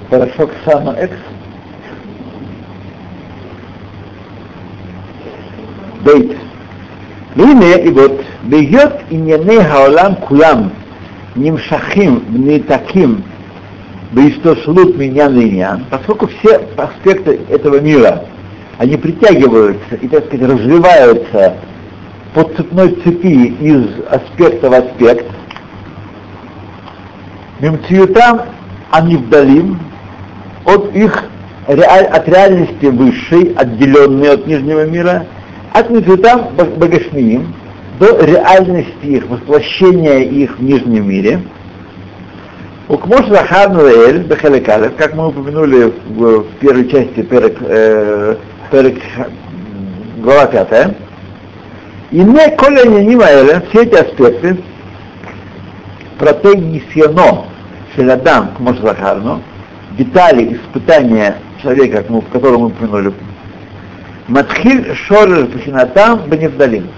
Порошок 0.10 0.52
Сама 0.66 0.94
Экс. 0.94 1.18
Бейт. 6.04 6.38
והנה, 7.38 7.76
и 7.76 7.90
вот, 7.90 8.12
בהיות 8.44 8.94
ענייני 9.12 9.58
העולם 9.58 10.12
כולם 10.20 10.68
нимшахим, 11.35 12.25
нитаким, 12.31 13.25
бейстошлут 14.13 14.97
меня 14.97 15.29
ныньян, 15.29 15.85
поскольку 15.91 16.29
все 16.29 16.69
аспекты 16.77 17.41
этого 17.49 17.81
мира, 17.81 18.25
они 18.79 18.97
притягиваются 18.97 19.97
и, 20.01 20.09
так 20.09 20.27
сказать, 20.27 20.49
развиваются 20.49 21.57
по 22.35 22.45
цепной 22.45 22.97
цепи 23.05 23.55
из 23.61 23.87
аспекта 24.11 24.71
в 24.71 24.75
аспект, 24.75 25.27
мимциютам 27.61 28.43
они 28.91 29.17
вдалим 29.17 29.79
от 30.65 30.95
их 30.95 31.25
от 31.67 32.29
реальности 32.29 32.87
высшей, 32.87 33.55
отделенной 33.55 34.33
от 34.33 34.47
нижнего 34.47 34.85
мира, 34.87 35.27
от 35.73 35.91
мимциютам 35.91 36.49
богашмиим, 36.77 37.55
до 38.03 38.25
реальности 38.25 39.05
их, 39.05 39.29
воплощения 39.29 40.25
их 40.25 40.59
в 40.59 40.63
нижнем 40.63 41.09
мире. 41.09 41.41
У 42.89 42.97
Кмош 42.97 43.27
Захарнуэль 43.29 44.25
Бехалекалев, 44.25 44.97
как 44.97 45.15
мы 45.15 45.29
упомянули 45.29 45.93
в, 46.09 46.41
в 46.41 46.47
первой 46.59 46.91
части 46.91 47.23
перек, 47.23 47.59
э, 47.61 48.37
перек, 48.73 49.01
глава 50.19 50.47
5, 50.47 50.97
и 52.11 52.19
не 52.19 52.57
коля 52.57 52.85
не 52.87 53.17
все 53.71 53.83
эти 53.85 53.95
аспекты, 53.95 54.59
протей 56.19 56.57
нисьяно 56.57 57.45
шелядам 57.95 58.51
Кмош 58.57 58.79
Захарну, 58.79 59.43
детали 59.97 60.55
испытания 60.55 61.37
человека, 61.63 62.05
в 62.09 62.33
котором 62.33 62.63
мы 62.63 62.67
упомянули, 62.67 63.13
Матхиль 64.27 64.93
Шорер 65.07 65.47
Пахинатам 65.47 66.29
Беневдалим 66.29 66.89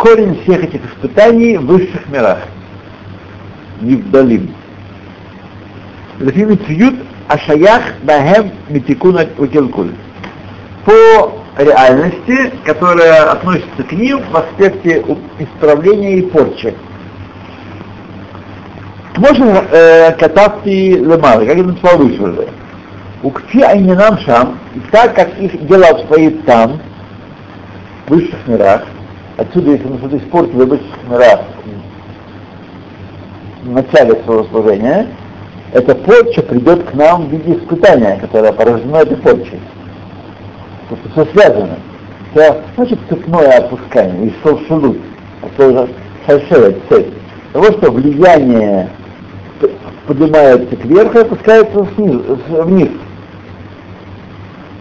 корень 0.00 0.40
всех 0.42 0.64
этих 0.64 0.80
испытаний 0.86 1.58
в 1.58 1.66
высших 1.66 2.08
мирах. 2.08 2.38
Нивдалим. 3.82 4.54
Лефим 6.18 6.58
цьют 6.66 6.94
ашаях 7.28 7.82
бахем 8.02 8.50
митикуна 8.70 9.26
утилкуль. 9.36 9.92
По 10.86 11.32
реальности, 11.58 12.50
которая 12.64 13.30
относится 13.30 13.82
к 13.82 13.92
ним 13.92 14.22
в 14.30 14.36
аспекте 14.36 15.04
исправления 15.38 16.18
и 16.18 16.22
порчи. 16.22 16.74
Можно 19.18 19.64
э, 19.70 20.12
кататься 20.12 20.60
лемары, 20.64 21.44
как 21.46 21.58
это 21.58 21.68
написал 21.68 21.98
выше 21.98 22.22
уже. 22.22 22.48
Укти 23.22 23.60
айнинам 23.60 24.18
шам, 24.20 24.58
и 24.74 24.80
так 24.90 25.14
как 25.14 25.38
их 25.38 25.66
дела 25.66 25.88
обстоит 25.88 26.42
там, 26.46 26.80
в 28.06 28.14
высших 28.14 28.46
мирах, 28.46 28.86
Отсюда, 29.40 29.70
если 29.70 29.88
мы 29.88 29.96
что-то 29.96 30.18
испортили 30.18 30.64
высших 30.64 31.08
мирах 31.08 31.40
в 33.62 33.70
начале 33.70 34.22
своего 34.22 34.44
служения, 34.44 35.06
эта 35.72 35.94
порча 35.94 36.42
придет 36.42 36.84
к 36.84 36.92
нам 36.92 37.26
в 37.26 37.30
виде 37.30 37.54
испытания, 37.54 38.18
которое 38.20 38.52
порождено 38.52 39.00
этой 39.00 39.16
порчей. 39.16 39.58
Просто 40.88 41.08
все 41.08 41.24
связано. 41.32 41.78
Все, 42.32 42.60
значит, 42.76 42.98
цепное 43.08 43.58
опускание, 43.58 44.26
и 44.26 44.34
шелшелут, 44.42 44.98
это 45.42 45.88
шальшея, 46.26 46.76
цель. 46.90 47.10
Того, 47.54 47.64
что 47.64 47.90
влияние 47.92 48.90
поднимается 50.06 50.76
кверху 50.76 51.16
и 51.16 51.22
опускается 51.22 51.80
вниз. 51.80 52.90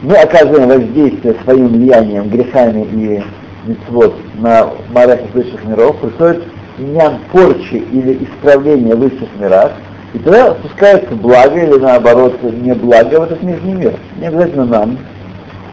Мы 0.02 0.15
оказываем 0.15 0.67
воздействие 0.67 1.36
своим 1.45 1.69
влиянием, 1.69 2.28
грехами 2.28 2.82
и 2.91 3.24
митцвот 3.65 4.15
на 4.36 4.69
марах 4.91 5.19
высших 5.34 5.63
миров, 5.65 5.98
происходит 5.98 6.43
иньян 6.78 7.19
порчи 7.32 7.76
или 7.76 8.24
исправления 8.24 8.95
высших 8.95 9.30
мирах, 9.39 9.72
и 10.13 10.19
тогда 10.19 10.56
спускается 10.56 11.15
благо 11.15 11.60
или 11.60 11.78
наоборот 11.78 12.41
не 12.41 12.74
благо 12.74 13.19
в 13.19 13.24
этот 13.24 13.43
нижний 13.43 13.74
мир. 13.74 13.93
Не 14.17 14.28
обязательно 14.28 14.65
нам, 14.65 14.98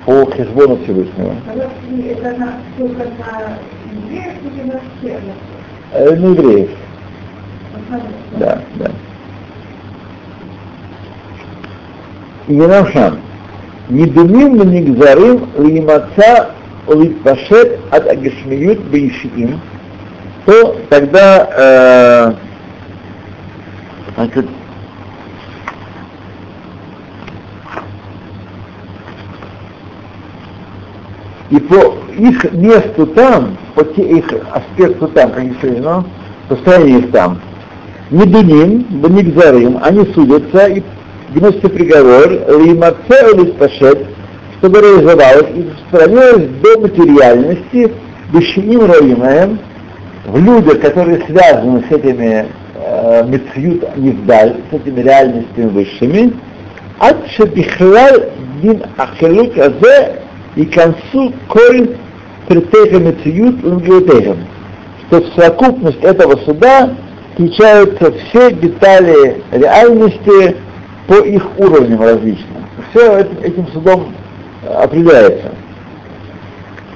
по 0.04 0.24
хешбону 0.30 0.76
Всевышнего. 0.84 1.34
Это 2.10 2.36
на, 2.36 2.54
евреев. 6.32 6.70
Да, 8.38 8.60
да. 8.76 8.90
И 12.48 12.54
нам 12.54 12.86
шам. 12.88 13.18
Не 13.88 14.06
думим 14.06 14.56
на 14.56 14.62
нигзарим 14.62 15.48
лимаца 15.58 16.50
улитпашет 16.86 17.78
от 17.90 18.06
агишмиют 18.08 18.80
бейшиим, 18.84 19.60
то 20.44 20.76
тогда 20.88 21.48
э, 21.56 22.32
значит, 24.14 24.46
и 31.50 31.58
по 31.60 31.96
их 32.16 32.52
месту 32.52 33.06
там, 33.08 33.56
по 33.74 33.82
их 33.82 34.24
аспекту 34.52 35.08
там, 35.08 35.30
как 35.30 35.44
написано, 35.44 36.04
состояние 36.48 37.00
их 37.00 37.10
там. 37.10 37.40
Медуним, 38.10 38.86
Банигзарим, 39.00 39.78
они 39.82 40.06
судятся 40.14 40.66
и 40.66 40.82
выносится 41.30 41.68
приговор, 41.68 42.30
Римаце 42.30 43.34
или 43.34 43.50
чтобы 44.58 44.80
реализовалось 44.80 45.50
и 45.54 45.68
распространилось 45.68 46.48
до 46.62 46.80
материальности, 46.80 47.92
Бешиним 48.32 48.90
Раимаем, 48.90 49.58
в 50.26 50.38
людях, 50.38 50.80
которые 50.80 51.24
связаны 51.26 51.84
с 51.88 51.92
этими 51.92 52.46
э, 52.74 53.24
Мецьют 53.28 53.96
Нивдаль, 53.96 54.56
с 54.70 54.74
этими 54.74 55.00
реальностями 55.00 55.68
высшими, 55.68 56.32
от 56.98 57.28
Шабихлаль 57.36 58.30
Дин 58.62 58.82
Ахелук 58.96 59.56
Азе 59.58 60.22
и 60.56 60.64
концу 60.64 61.32
Коль 61.48 61.96
Притеха 62.48 62.98
Мецьют 62.98 63.64
Унгеутехем, 63.64 64.38
что 65.06 65.20
в 65.20 65.34
совокупность 65.34 66.02
этого 66.02 66.36
суда 66.44 66.94
включаются 67.34 68.12
все 68.12 68.50
детали 68.52 69.42
реальности 69.52 70.56
по 71.06 71.14
их 71.14 71.44
уровням 71.58 72.00
различным. 72.00 72.64
Все 72.90 73.26
этим 73.42 73.68
судом 73.72 74.12
определяется. 74.66 75.52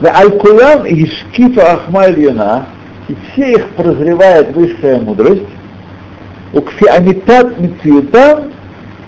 Аль-Кулям 0.02 0.86
и 0.86 1.06
Шкифа 1.06 1.72
Ахма 1.72 2.08
Ильюна, 2.08 2.66
и 3.08 3.16
все 3.32 3.52
их 3.52 3.68
прозревает 3.70 4.54
высшая 4.54 4.98
мудрость, 4.98 5.42
у 6.52 6.60
Кфиамитат 6.60 7.58
Митсиютам, 7.60 8.52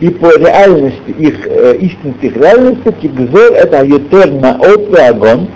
и 0.01 0.09
по 0.11 0.37
реальности 0.37 1.11
их, 1.17 1.47
э, 1.47 1.77
истинности 1.77 2.27
их 2.27 2.37
реальности, 2.37 2.95
Кигзор 3.01 3.53
это 3.53 3.85
Ютер 3.85 4.33
Наот 4.33 4.99
Агон, 4.99 5.49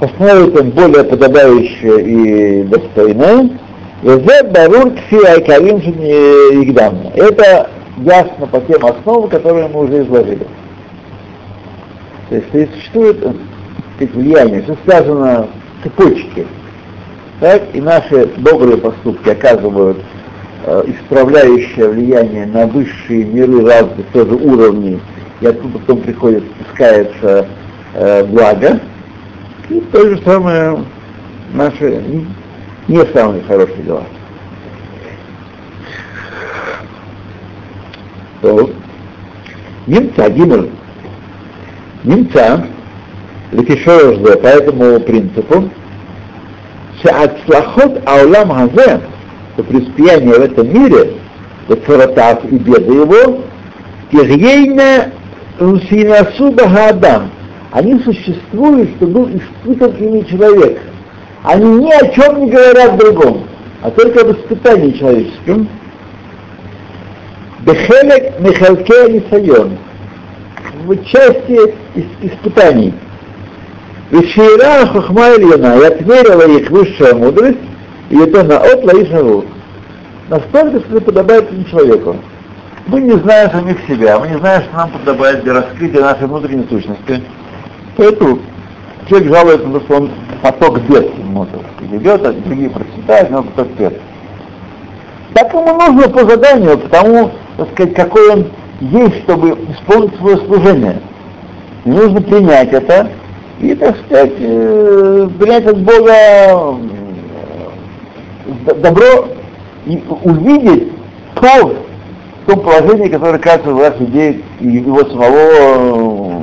постановит 0.00 0.58
он 0.58 0.70
более 0.70 1.04
подобающее 1.04 2.02
и 2.02 2.62
достойное, 2.64 3.50
Везе 4.02 4.42
Барур 4.44 4.92
Кфи 4.92 5.24
Айкарим 5.24 5.78
Игдам. 5.78 6.98
Это 7.14 7.70
ясно 7.98 8.46
по 8.46 8.60
тем 8.60 8.84
основам, 8.84 9.28
которые 9.28 9.68
мы 9.68 9.84
уже 9.84 10.02
изложили. 10.02 10.46
То 12.28 12.36
есть 12.36 12.74
существует 12.74 13.18
сказать, 13.96 14.14
влияние, 14.14 14.62
все 14.62 14.76
связано 14.84 15.48
цепочки. 15.82 16.46
Так, 17.40 17.62
и 17.72 17.80
наши 17.80 18.26
добрые 18.36 18.76
поступки 18.76 19.28
оказывают 19.28 19.98
э, 20.66 20.84
исправляющее 20.88 21.88
влияние 21.88 22.46
на 22.46 22.66
высшие 22.66 23.24
миры 23.24 23.64
разных 23.64 24.06
тоже 24.08 24.34
уровней, 24.34 25.00
и 25.40 25.46
оттуда 25.46 25.78
потом 25.78 26.00
приходит, 26.00 26.44
спускается 26.56 27.46
э, 27.94 28.24
благо. 28.24 28.80
И 29.68 29.80
то 29.92 30.08
же 30.08 30.20
самое 30.24 30.84
наши 31.54 32.02
не 32.88 33.04
самые 33.12 33.42
хорошие 33.42 33.82
дела. 33.82 34.02
То 38.40 38.70
немца 39.86 40.28
Гиммер 40.30 40.68
немца 42.04 42.66
Лефишорожзе 43.52 44.36
по 44.38 44.46
этому 44.46 45.00
принципу, 45.00 45.70
Шаацлахот 47.02 48.02
Аулам 48.06 48.50
Хазе, 48.50 49.00
что 49.54 49.62
преуспеяние 49.64 50.34
в 50.34 50.42
этом 50.42 50.72
мире, 50.72 51.14
Царатав 51.86 52.44
и 52.44 52.56
беды 52.56 52.94
его, 52.94 53.42
Тирейна 54.10 55.12
Усинасу 55.60 56.50
Багадам, 56.52 57.30
они 57.72 57.98
существуют, 58.00 58.90
что 58.96 59.06
был 59.06 59.28
испытан 59.28 59.92
ими 59.96 60.22
человек. 60.22 60.80
Они 61.42 61.84
ни 61.84 61.92
о 61.92 62.08
чем 62.12 62.40
не 62.44 62.50
говорят 62.50 62.96
другом, 62.96 63.44
а 63.82 63.90
только 63.90 64.22
об 64.22 64.32
испытании 64.32 64.92
человеческом. 64.92 65.68
Бехелек 67.60 68.40
Михалке 68.40 69.12
Нисайон, 69.12 69.78
в 70.84 71.04
части 71.04 71.74
испытаний. 72.22 72.94
Вишейра 74.10 74.86
Хохма 74.86 75.34
Ильина, 75.36 75.78
и 75.78 75.84
отмерила 75.84 76.48
их 76.48 76.70
высшая 76.70 77.14
мудрость, 77.14 77.58
и 78.10 78.18
это 78.18 78.42
на 78.42 78.58
от 78.58 78.84
Лаишаву. 78.84 79.44
Настолько, 80.28 80.80
что 80.80 81.00
подобает 81.00 81.48
человеку. 81.70 82.16
Мы 82.86 83.02
не 83.02 83.12
знаем 83.12 83.50
самих 83.50 83.76
себя, 83.86 84.18
мы 84.18 84.28
не 84.28 84.38
знаем, 84.38 84.62
что 84.62 84.76
нам 84.76 84.90
подобает 84.90 85.42
для 85.42 85.54
раскрытия 85.54 86.00
нашей 86.00 86.26
внутренней 86.26 86.66
сущности. 86.70 87.22
Поэтому 87.96 88.38
человек 89.08 89.28
жалуется 89.28 89.66
на 89.66 89.78
то, 89.78 89.84
что 89.84 89.96
он 89.96 90.10
поток 90.42 90.80
бед 90.82 91.18
может 91.24 91.50
идет, 91.92 92.26
а 92.26 92.32
другие 92.32 92.70
процветают, 92.70 93.30
но 93.30 93.42
поток 93.42 93.68
бед. 93.78 94.00
Так 95.34 95.52
ему 95.52 95.74
нужно 95.74 96.08
по 96.08 96.24
заданию, 96.24 96.78
потому, 96.78 97.30
так 97.58 97.68
сказать, 97.72 97.94
какой 97.94 98.30
он 98.30 98.46
есть, 98.80 99.22
чтобы 99.24 99.58
исполнить 99.72 100.16
свое 100.16 100.36
служение. 100.38 101.00
Нужно 101.84 102.20
принять 102.20 102.72
это 102.72 103.10
и, 103.60 103.74
так 103.74 103.96
сказать, 103.98 104.32
э, 104.38 105.28
принять 105.38 105.66
от 105.66 105.78
Бога 105.78 106.78
э, 108.46 108.74
добро 108.76 109.28
и 109.86 110.02
увидеть 110.22 110.92
то 111.34 111.74
в 112.44 112.50
том 112.50 112.60
положении, 112.60 113.08
которое 113.08 113.38
кажется 113.38 113.72
у 113.72 113.78
вас 113.78 113.98
людей 113.98 114.44
и 114.60 114.68
его 114.68 115.04
самого 115.04 116.42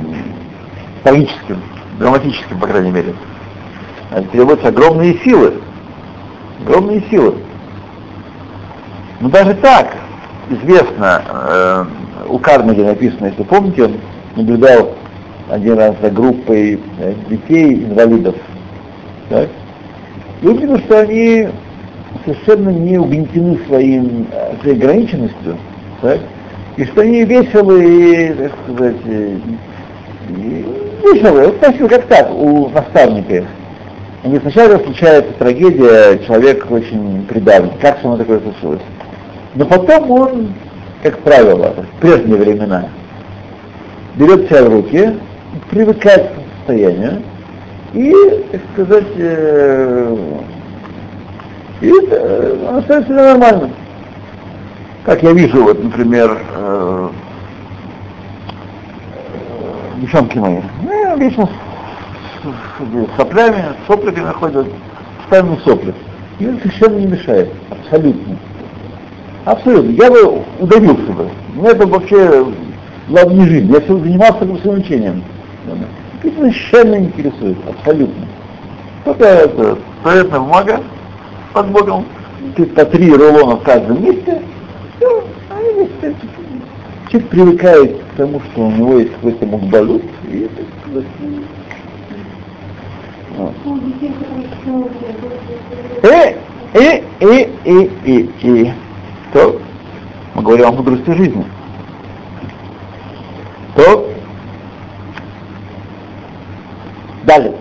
трагическим, 1.04 1.62
драматическим, 1.98 2.58
по 2.58 2.66
крайней 2.66 2.90
мере. 2.90 3.14
Это 4.10 4.28
требуются 4.28 4.68
огромные 4.68 5.18
силы. 5.20 5.54
Огромные 6.64 7.02
силы. 7.10 7.34
Но 9.20 9.28
даже 9.30 9.54
так, 9.54 9.96
известно, 10.50 11.86
у 12.28 12.38
Карнеги 12.38 12.80
написано, 12.80 13.26
если 13.26 13.42
помните, 13.42 13.84
он 13.84 13.92
наблюдал 14.36 14.92
один 15.50 15.78
раз 15.78 15.94
за 16.02 16.10
группой 16.10 16.80
э, 16.98 17.14
детей 17.28 17.84
инвалидов. 17.84 18.34
Так? 19.28 19.48
И 20.42 20.46
увидел, 20.46 20.78
что 20.78 21.00
они 21.00 21.48
совершенно 22.24 22.70
не 22.70 22.98
угнетены 22.98 23.58
своим, 23.66 24.26
э, 24.32 24.54
своей 24.60 24.76
ограниченностью, 24.76 25.56
так? 26.02 26.20
и 26.76 26.84
что 26.84 27.02
они 27.02 27.24
веселые, 27.24 28.34
так 28.34 28.52
сказать, 28.64 28.96
э, 29.06 29.38
веселые, 30.28 31.48
вот 31.48 31.88
как 31.88 32.06
так 32.06 32.34
у 32.34 32.68
наставника. 32.68 33.44
Они 34.24 34.38
сначала 34.40 34.78
случается 34.78 35.32
трагедия, 35.38 36.18
человек 36.26 36.66
очень 36.70 37.24
придавлен, 37.28 37.70
как 37.80 38.00
само 38.00 38.16
такое 38.16 38.40
случилось. 38.40 38.82
Но 39.54 39.64
потом 39.66 40.10
он, 40.10 40.48
как 41.10 41.20
правило, 41.20 41.72
в 41.72 42.00
прежние 42.00 42.36
времена, 42.36 42.88
берет 44.16 44.48
себя 44.48 44.64
в 44.64 44.72
руки, 44.72 45.16
привыкает 45.70 46.30
к 46.30 46.58
состоянию 46.58 47.22
и, 47.94 48.12
так 48.50 48.60
сказать, 48.72 49.06
э, 49.16 50.16
и 51.80 51.92
э, 52.10 52.66
он 52.68 52.78
остается 52.78 53.12
нормальным. 53.12 53.70
Как 55.04 55.22
я 55.22 55.32
вижу, 55.32 55.62
вот, 55.62 55.82
например, 55.82 56.38
э, 56.56 57.08
девчонки 59.98 60.38
мои, 60.38 60.60
ну, 60.82 61.18
вечно 61.18 61.48
с, 62.42 63.16
соплями, 63.16 63.64
сопликами 63.86 64.32
ходят, 64.32 64.66
постоянно 65.18 65.56
сопли. 65.64 65.94
И 66.40 66.48
он 66.48 66.58
совершенно 66.58 66.98
не 66.98 67.06
мешает, 67.06 67.52
абсолютно. 67.70 68.36
Абсолютно. 69.46 69.90
Я 69.92 70.10
бы 70.10 70.42
удавился 70.58 71.12
бы. 71.12 71.30
Мне 71.54 71.68
это 71.68 71.86
вообще 71.86 72.46
была 73.08 73.24
не 73.32 73.46
жизнь. 73.46 73.72
Я 73.72 73.80
все 73.80 73.96
занимался 73.96 74.44
своим 74.60 74.80
учением. 74.80 75.22
Их 76.24 76.32
совершенно 76.36 76.96
не 76.96 77.06
интересует, 77.06 77.56
абсолютно. 77.68 78.26
Только 79.04 79.24
это 79.24 79.78
туалетная 80.02 80.40
бумага 80.40 80.80
под 81.52 81.66
Богом, 81.68 82.06
по 82.74 82.84
три 82.86 83.12
рулона 83.12 83.56
в 83.56 83.62
каждом 83.62 84.02
месте, 84.02 84.42
все, 84.96 85.24
они 85.48 85.74
вместе. 85.74 86.16
Человек 87.08 87.28
привыкает 87.30 87.96
к 87.98 88.16
тому, 88.16 88.40
что 88.40 88.62
у 88.62 88.70
него 88.72 88.98
есть 88.98 89.12
какой-то 89.12 89.46
мукбалут, 89.46 90.02
и 90.28 90.38
это 90.40 90.62
вот. 90.92 91.04
Э, 96.02 96.34
э, 96.74 97.02
э, 97.20 97.48
э, 97.64 97.88
э, 98.04 98.26
э. 98.42 98.72
То 99.36 99.60
мы 100.34 100.42
говорим 100.42 100.66
о 100.68 100.72
мудрости 100.72 101.10
жизни. 101.10 101.44
То 103.74 104.10
далее. 107.24 107.52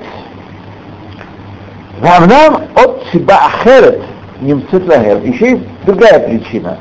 Равнам 2.01 2.61
от 2.75 3.03
себя 3.11 3.47
ахерет 3.47 4.03
немцет 4.39 4.88
лагер. 4.88 5.21
Еще 5.25 5.49
есть 5.51 5.63
другая 5.85 6.19
причина. 6.19 6.77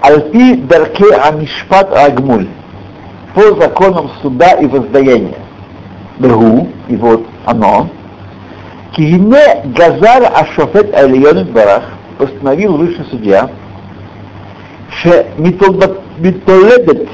Альпи 0.00 0.56
дарке 0.56 1.14
амишпат 1.14 1.92
агмуль. 1.92 2.48
По 3.32 3.42
законам 3.60 4.10
суда 4.22 4.54
и 4.54 4.66
воздаяния. 4.66 5.38
Бру, 6.18 6.66
и 6.88 6.96
вот 6.96 7.24
оно. 7.44 7.88
Кине 8.96 9.62
Газар 9.66 10.32
Ашофет 10.34 10.92
Альон 10.96 11.44
Барах 11.52 11.84
постановил 12.18 12.76
высший 12.76 13.04
судья, 13.10 13.50
что 15.00 15.26
Митоледет 15.38 17.08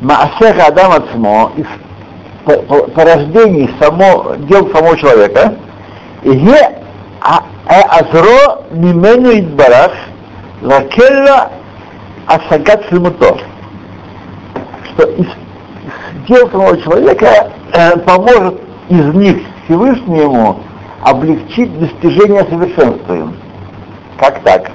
Маасеха 0.00 0.66
Адам 0.66 0.92
Ацмо 0.92 1.52
из 1.56 1.66
порождений 2.94 3.70
само, 3.80 4.36
дел 4.48 4.70
самого 4.72 4.96
человека, 4.96 5.54
и 6.22 6.48
Азро 7.66 8.62
Мимену 8.70 9.32
Идбарах 9.38 9.92
Лакелла 10.62 11.50
Асагат 12.26 12.84
Шлемуто. 12.88 13.38
Что 14.92 15.06
из 15.08 15.26
дел 16.28 16.48
самого 16.50 16.80
человека 16.80 17.50
э, 17.72 17.98
поможет 17.98 18.60
из 18.88 19.14
них 19.14 19.38
Всевышнему 19.64 20.60
облегчить 21.02 21.78
достижение 21.78 22.44
совершенства 22.44 23.14
им. 23.14 23.36
Как 24.18 24.42
так? 24.42 24.70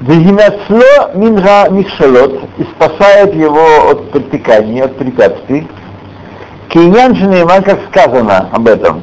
Вегинацло 0.00 1.12
минга 1.14 1.68
михшалот 1.70 2.40
и 2.58 2.64
спасает 2.64 3.34
его 3.34 3.90
от 3.90 4.10
притеканий, 4.10 4.82
от 4.82 4.96
препятствий. 4.98 5.66
Киньян 6.68 7.14
Шнейман, 7.14 7.62
как 7.62 7.78
сказано 7.90 8.48
об 8.52 8.66
этом. 8.66 9.02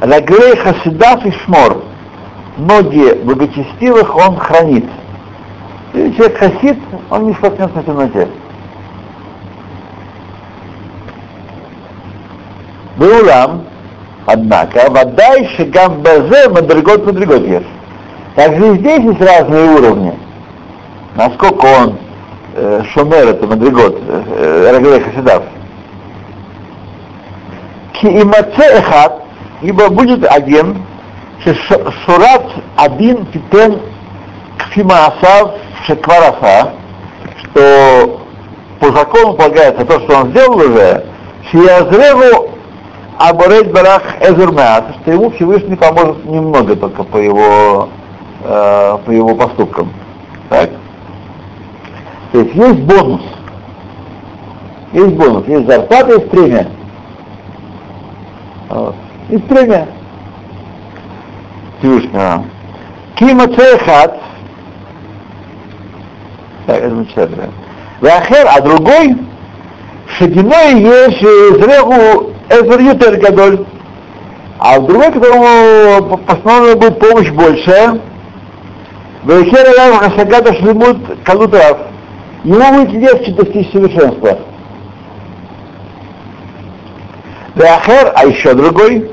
Раглей 0.00 0.56
хасидав 0.56 1.24
и 1.26 1.30
шмор. 1.30 1.84
Ноги 2.56 3.14
благочестивых 3.22 4.16
он 4.16 4.36
хранит. 4.36 4.86
Если 5.92 6.16
человек 6.16 6.38
хасид, 6.38 6.78
он 7.10 7.26
не 7.26 7.34
споткнется 7.34 7.76
на 7.76 7.82
темноте. 7.82 8.28
Беулам, 12.96 13.64
однако, 14.26 14.90
водай 14.90 15.48
шагам 15.56 16.00
базе 16.02 16.48
мадригот 16.48 17.06
мадригот 17.06 17.46
есть. 17.46 17.66
Также 18.34 18.74
и 18.74 18.78
здесь 18.78 19.00
есть 19.00 19.20
разные 19.20 19.70
уровни. 19.70 20.18
Насколько 21.14 21.66
он 21.66 21.98
э, 22.54 22.82
шумер, 22.92 23.28
это 23.28 23.46
мадригот, 23.46 24.00
э, 24.08 24.70
Раглей 24.72 25.00
Хасидав. 25.00 25.42
Ки 27.92 28.06
имаце 28.06 28.78
эхат, 28.78 29.22
ибо 29.60 29.90
будет 29.90 30.24
один, 30.24 30.82
шурат 31.44 32.46
один 32.76 33.26
титен 33.26 33.80
кфимаасав 34.58 35.52
шекварафа, 35.86 36.72
что 37.38 38.20
по 38.80 38.90
закону 38.92 39.34
полагается 39.34 39.84
то, 39.84 40.00
что 40.00 40.16
он 40.16 40.30
сделал 40.30 40.56
уже, 40.56 41.04
шиязреву 41.50 42.50
аборет 43.18 43.72
барах 43.72 44.02
эзурмеат, 44.20 44.96
что 45.02 45.12
ему 45.12 45.30
Всевышний 45.32 45.76
поможет 45.76 46.24
немного 46.24 46.76
только 46.76 47.04
по 47.04 47.18
его, 47.18 47.88
э, 48.44 48.98
по 49.04 49.10
его 49.10 49.34
поступкам. 49.34 49.92
Так? 50.48 50.70
То 52.32 52.38
есть 52.38 52.54
есть 52.54 52.80
бонус. 52.80 53.22
Есть 54.92 55.14
бонус, 55.14 55.46
есть 55.46 55.66
зарплата, 55.66 56.12
есть 56.14 56.30
премия. 56.30 56.68
Вот. 58.68 58.94
Есть 59.28 59.46
премия. 59.46 59.88
Всевышнего. 61.78 62.44
Кима 63.16 63.48
цехат. 63.48 64.18
Так, 66.66 66.76
это 66.76 66.94
мы 66.94 67.06
читали. 67.06 67.50
Вахер, 68.00 68.46
а 68.48 68.60
другой, 68.60 69.16
шединой 70.18 70.80
есть 70.80 71.20
зрегу 71.20 72.32
эзер 72.48 72.80
ютер 72.80 73.16
гадоль. 73.16 73.64
А 74.58 74.78
другой, 74.78 75.12
которому 75.12 76.18
постановлена 76.18 76.76
будет 76.76 76.98
помощь 76.98 77.30
большая, 77.30 78.00
Вахер 79.24 79.68
алям 79.68 79.98
хасагата 79.98 80.52
шлемут 80.54 80.98
калутрав. 81.24 81.78
Ему 82.44 82.84
будет 82.84 82.92
легче 82.92 83.32
достичь 83.32 83.70
совершенства. 83.70 84.38
Вахер, 87.54 88.12
а 88.16 88.26
еще 88.26 88.54
другой, 88.54 89.10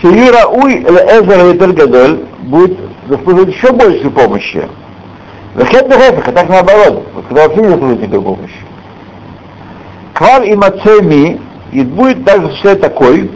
Шиюра 0.00 0.46
уй 0.46 0.82
эзер 0.82 1.46
ютер 1.52 1.72
гадоль, 1.72 2.24
будет 2.42 2.78
заслуживать 3.08 3.54
еще 3.54 3.72
больше 3.72 4.08
помощи. 4.10 4.66
Вахет 5.54 5.88
бехефах, 5.88 6.28
а 6.28 6.32
так 6.32 6.48
наоборот, 6.48 7.06
когда 7.28 7.42
вообще 7.42 7.60
не 7.60 7.68
заслуживает 7.68 8.00
никакой 8.00 8.22
помощи. 8.22 8.54
Квар 10.14 10.42
и 10.44 10.54
мацеми, 10.54 11.40
и 11.72 11.82
будет 11.82 12.24
также 12.24 12.46
осуществлять 12.46 12.80
такой, 12.80 13.30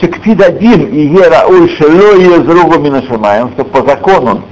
Шекфид 0.00 0.40
один 0.40 0.86
и 0.86 1.08
ера 1.08 1.46
уй 1.46 1.68
шело 1.76 2.16
и 2.16 2.22
езругу 2.22 2.78
минашамаем, 2.78 3.50
что 3.52 3.64
по 3.64 3.82
закону 3.82 4.42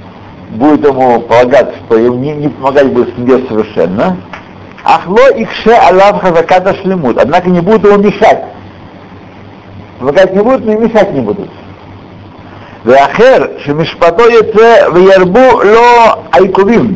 будет 0.49 0.85
ему 0.85 1.21
полагаться, 1.21 1.75
что 1.85 1.97
ему 1.97 2.17
не, 2.17 2.33
не 2.33 2.49
помогать 2.49 2.91
будет 2.91 3.13
смерть 3.15 3.47
совершенно. 3.47 4.17
Ахло 4.83 5.29
икше 5.35 5.71
алав 5.71 6.21
хазаката 6.21 6.75
шлемут. 6.75 7.17
Однако 7.17 7.49
не 7.49 7.61
будет 7.61 7.83
ему 7.85 7.97
мешать. 7.97 8.43
Помогать 9.99 10.33
не 10.33 10.41
будут, 10.41 10.65
но 10.65 10.73
и 10.73 10.77
мешать 10.77 11.13
не 11.13 11.21
будут. 11.21 11.49
Вахер, 12.83 13.59
шемишпато 13.65 14.29
яце 14.29 14.89
в 14.89 14.97
ярбу 14.97 15.39
ло 15.39 16.23
айкувим. 16.31 16.95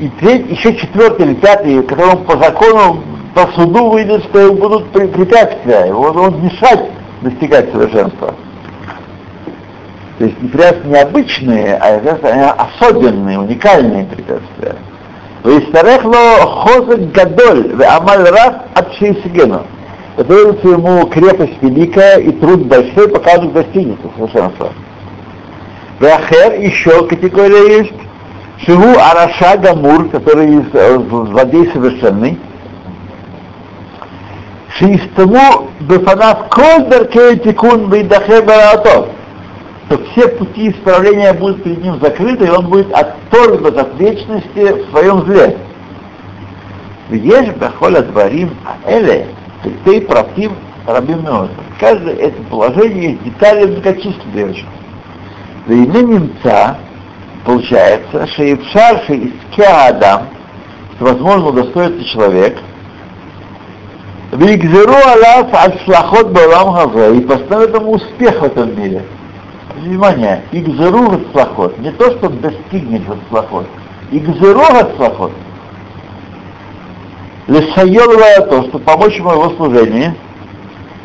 И 0.00 0.08
треть, 0.20 0.50
еще 0.50 0.74
четвертый 0.74 1.26
или 1.26 1.34
пятый, 1.34 1.82
которому 1.84 2.24
по 2.24 2.36
закону, 2.36 3.04
по 3.34 3.46
суду 3.54 3.90
выйдет, 3.90 4.24
что 4.24 4.52
будут 4.52 4.90
препятствия, 4.90 5.86
его 5.86 6.02
он 6.02 6.42
мешать 6.42 6.90
достигать 7.22 7.70
совершенства. 7.70 8.34
То 10.18 10.26
есть 10.26 10.36
препятствия 10.40 10.84
не 10.84 10.96
обычные, 10.96 11.76
а 11.76 11.98
препятствия 11.98 12.52
особенные, 12.52 13.38
уникальные 13.38 14.04
препятствия. 14.04 14.76
Вейстарехло 15.42 16.46
хозек 16.46 17.12
гадоль, 17.12 17.82
амаль 17.84 18.28
раз 18.28 18.54
от 18.74 18.92
шейсигена. 18.94 19.62
Потребуется 20.16 20.68
ему 20.68 21.06
крепость 21.08 21.60
великая 21.60 22.18
и 22.18 22.30
труд 22.30 22.66
большой, 22.66 23.08
пока 23.08 23.38
он 23.38 23.50
достигнет 23.50 23.98
совершенства. 24.16 24.72
ахер 26.00 26.60
еще 26.60 27.06
категория 27.08 27.78
есть. 27.78 27.92
Шигу 28.64 28.96
Араша 28.96 29.56
Гамур, 29.58 30.08
который 30.10 30.64
э, 30.72 30.98
злодей 31.10 31.68
совершенный. 31.72 32.38
Шиистому 34.78 35.70
бефанат 35.80 36.48
кольдер 36.50 37.06
кейтикун 37.06 37.90
бейдахе 37.90 38.42
баратов 38.42 39.08
то 39.88 39.98
все 40.12 40.28
пути 40.28 40.70
исправления 40.70 41.32
будут 41.34 41.62
перед 41.62 41.82
ним 41.82 42.00
закрыты, 42.00 42.46
и 42.46 42.50
он 42.50 42.66
будет 42.68 42.92
отторгнут 42.92 43.76
от 43.76 43.98
вечности 43.98 44.72
в 44.72 44.90
своем 44.90 45.24
зле. 45.26 45.56
Видишь, 47.10 47.54
Бахоля 47.56 48.00
Дворим 48.00 48.50
Аэле, 48.86 49.26
ты 49.84 50.00
против 50.00 50.52
Рабим 50.86 51.22
Меоза. 51.22 51.50
Каждое 51.78 52.14
это 52.14 52.42
положение 52.44 53.10
есть 53.10 53.22
детали 53.24 53.66
многочисленные 53.66 54.46
очень. 54.46 54.68
Да 55.66 55.74
и 55.74 55.86
немца 55.86 56.78
получается, 57.44 58.26
что 58.26 58.42
и 58.42 58.54
в 58.54 58.64
шарше 58.68 59.14
из 59.14 59.32
Адам, 59.58 60.28
что 60.96 61.04
возможно 61.04 61.48
удостоится 61.48 62.04
человек, 62.04 62.56
Вигзеру 64.32 64.92
Алаф 64.92 65.52
от 65.52 65.80
шлахот 65.82 66.32
Балам 66.32 66.74
Хазе 66.74 67.18
и 67.18 67.20
поставит 67.20 67.74
ему 67.74 67.92
успех 67.92 68.40
в 68.40 68.44
этом 68.44 68.78
мире. 68.78 69.02
Внимание, 69.84 70.42
Игзеру 70.50 71.12
от 71.12 71.30
шлахот, 71.30 71.78
не 71.78 71.90
то, 71.90 72.10
что 72.12 72.30
достигнет 72.30 73.02
от 73.06 73.18
шлахот, 73.28 73.66
Игзеру 74.10 74.62
от 74.62 74.96
шлахот. 74.96 75.32
Лесайолова 77.48 78.46
то, 78.48 78.62
что 78.62 78.78
помочь 78.78 79.16
ему 79.16 79.28
в 79.28 79.32
его 79.34 79.50
служении, 79.56 80.14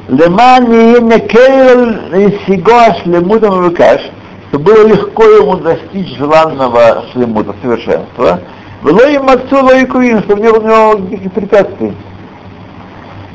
Леман 0.07 0.63
не 1.09 1.19
келл 1.19 2.39
сигоаш 2.47 3.05
лемутам 3.05 3.63
выкаш, 3.63 3.99
чтобы 4.47 4.63
было 4.63 4.87
легко 4.87 5.25
ему 5.25 5.57
достичь 5.57 6.15
желанного 6.17 7.03
шлемута, 7.11 7.53
совершенства. 7.61 8.39
Было 8.81 9.09
им 9.09 9.27
отцу 9.27 9.69
и 9.75 9.85
куин, 9.87 10.23
чтобы 10.23 10.41
не 10.41 10.51
было 10.53 10.59
у 10.59 10.63
него 10.63 10.99
никаких 10.99 11.33
препятствий. 11.33 11.93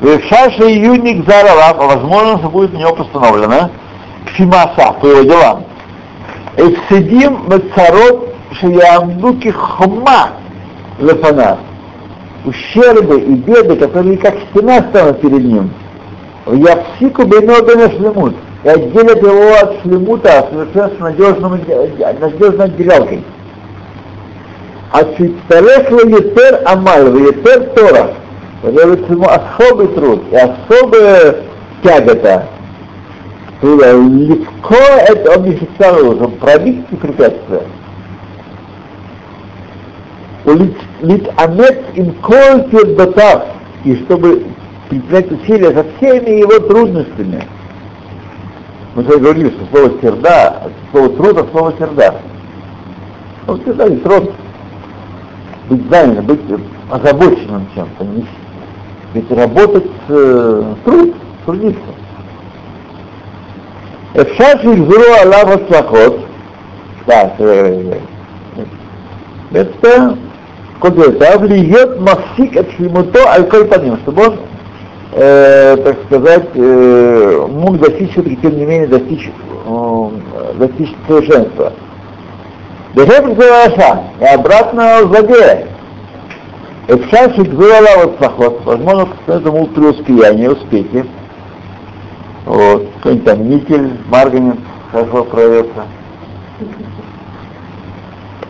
Шаша 0.01 0.73
июник 0.73 1.29
заралав, 1.29 1.77
возможно, 1.77 2.49
будет 2.49 2.73
у 2.73 2.79
него 2.79 2.95
постановлено, 2.95 3.69
ксимаса, 4.27 4.93
по 5.01 5.07
его 5.07 5.23
делам. 5.23 5.65
Эксидим 6.57 7.45
мецарот 7.49 8.35
шиямдуки 8.61 9.51
хма 9.51 10.31
лефана. 10.99 11.59
Ущербы 12.45 13.21
и 13.21 13.35
беды, 13.35 13.77
которые 13.77 14.19
как 14.19 14.35
стена 14.51 14.83
станут 14.91 15.21
перед 15.21 15.45
ним. 15.45 15.71
Я 16.47 16.77
псику 16.77 17.25
бейно 17.25 17.63
бейно 17.63 17.91
шлемут 17.91 18.35
и 18.65 18.69
отделят 18.69 19.23
его 19.23 19.55
от 19.63 19.81
шлемута 19.83 20.49
совершенно 20.51 21.11
надежным, 21.11 21.61
надежной 22.21 22.65
отделялкой. 22.67 23.25
А 24.93 25.03
цитарех 25.03 25.91
етер 25.91 26.63
амаль, 26.67 27.17
етер 27.21 27.65
тора, 27.71 28.15
появится 28.63 29.13
ему 29.13 29.27
особый 29.27 29.89
труд 29.89 30.23
и 30.31 30.37
особая 30.37 31.37
тягота, 31.83 32.47
Легко 33.65 34.75
это 34.75 35.39
он 35.39 35.45
не 35.45 35.55
фиксировал, 35.55 36.17
чтобы 36.17 36.37
пробить 36.37 36.85
эти 36.91 37.01
препятствия. 37.01 37.63
Лит 41.01 41.31
амет 41.37 41.83
им 41.95 42.13
коль 42.21 42.69
тердотав, 42.71 43.45
и 43.85 43.97
чтобы 44.05 44.45
предпринять 44.91 45.33
усилия 45.33 45.73
со 45.73 45.85
всеми 45.97 46.41
его 46.41 46.59
трудностями. 46.59 47.43
Мы 48.95 49.03
уже 49.03 49.19
говорили, 49.19 49.49
что 49.49 49.67
слово 49.73 50.01
серда, 50.03 50.71
слово 50.93 51.09
труд, 51.11 51.39
а 51.39 51.51
слово 51.51 51.75
серда. 51.79 52.15
Ну, 53.47 53.59
серда 53.65 53.87
и 53.87 53.97
труд. 53.97 54.31
Быть 55.71 55.89
занятым, 55.91 56.27
быть 56.27 56.41
озабоченным 56.91 57.67
чем-то. 57.75 58.07
Ведь 59.15 59.31
работать 59.31 59.91
э, 60.09 60.75
труд, 60.85 61.15
трудиться. 61.47 62.04
אפשר 64.22 64.62
שיגזרו 64.62 65.14
עליו 65.22 65.54
הצלחות, 65.54 66.18
это 69.52 70.18
кодетав 70.80 71.44
льет 71.44 72.00
махсик 72.00 72.56
от 72.58 72.72
шлемуто 72.72 73.20
аль 73.28 73.46
паним, 73.46 73.98
чтобы 73.98 74.28
он, 74.28 74.40
э, 75.14 75.78
так 75.84 75.98
сказать, 76.06 76.50
э, 76.54 77.48
мог 77.50 77.80
достичь 77.80 78.12
все-таки, 78.12 78.38
тем 78.38 78.58
не 78.58 78.66
менее, 78.66 78.88
достичь, 78.88 79.30
э, 79.66 80.10
достичь 80.56 80.96
совершенства. 81.08 81.74
Дехеп 82.96 83.40
и 84.20 84.26
обратно 84.26 85.00
злодея. 85.04 85.68
Эфшар 86.88 87.36
шикзуала 87.36 88.04
вот 88.04 88.18
поход, 88.18 88.62
возможно, 88.66 89.08
к 89.26 89.30
этому 89.30 89.68
преуспеяние, 89.68 90.52
успехи. 90.52 91.06
Вот, 92.47 92.89
какой-нибудь 92.97 93.25
там 93.25 93.49
никель, 93.49 93.93
марганец 94.09 94.57
хорошо 94.93 95.25
продается. 95.25 95.85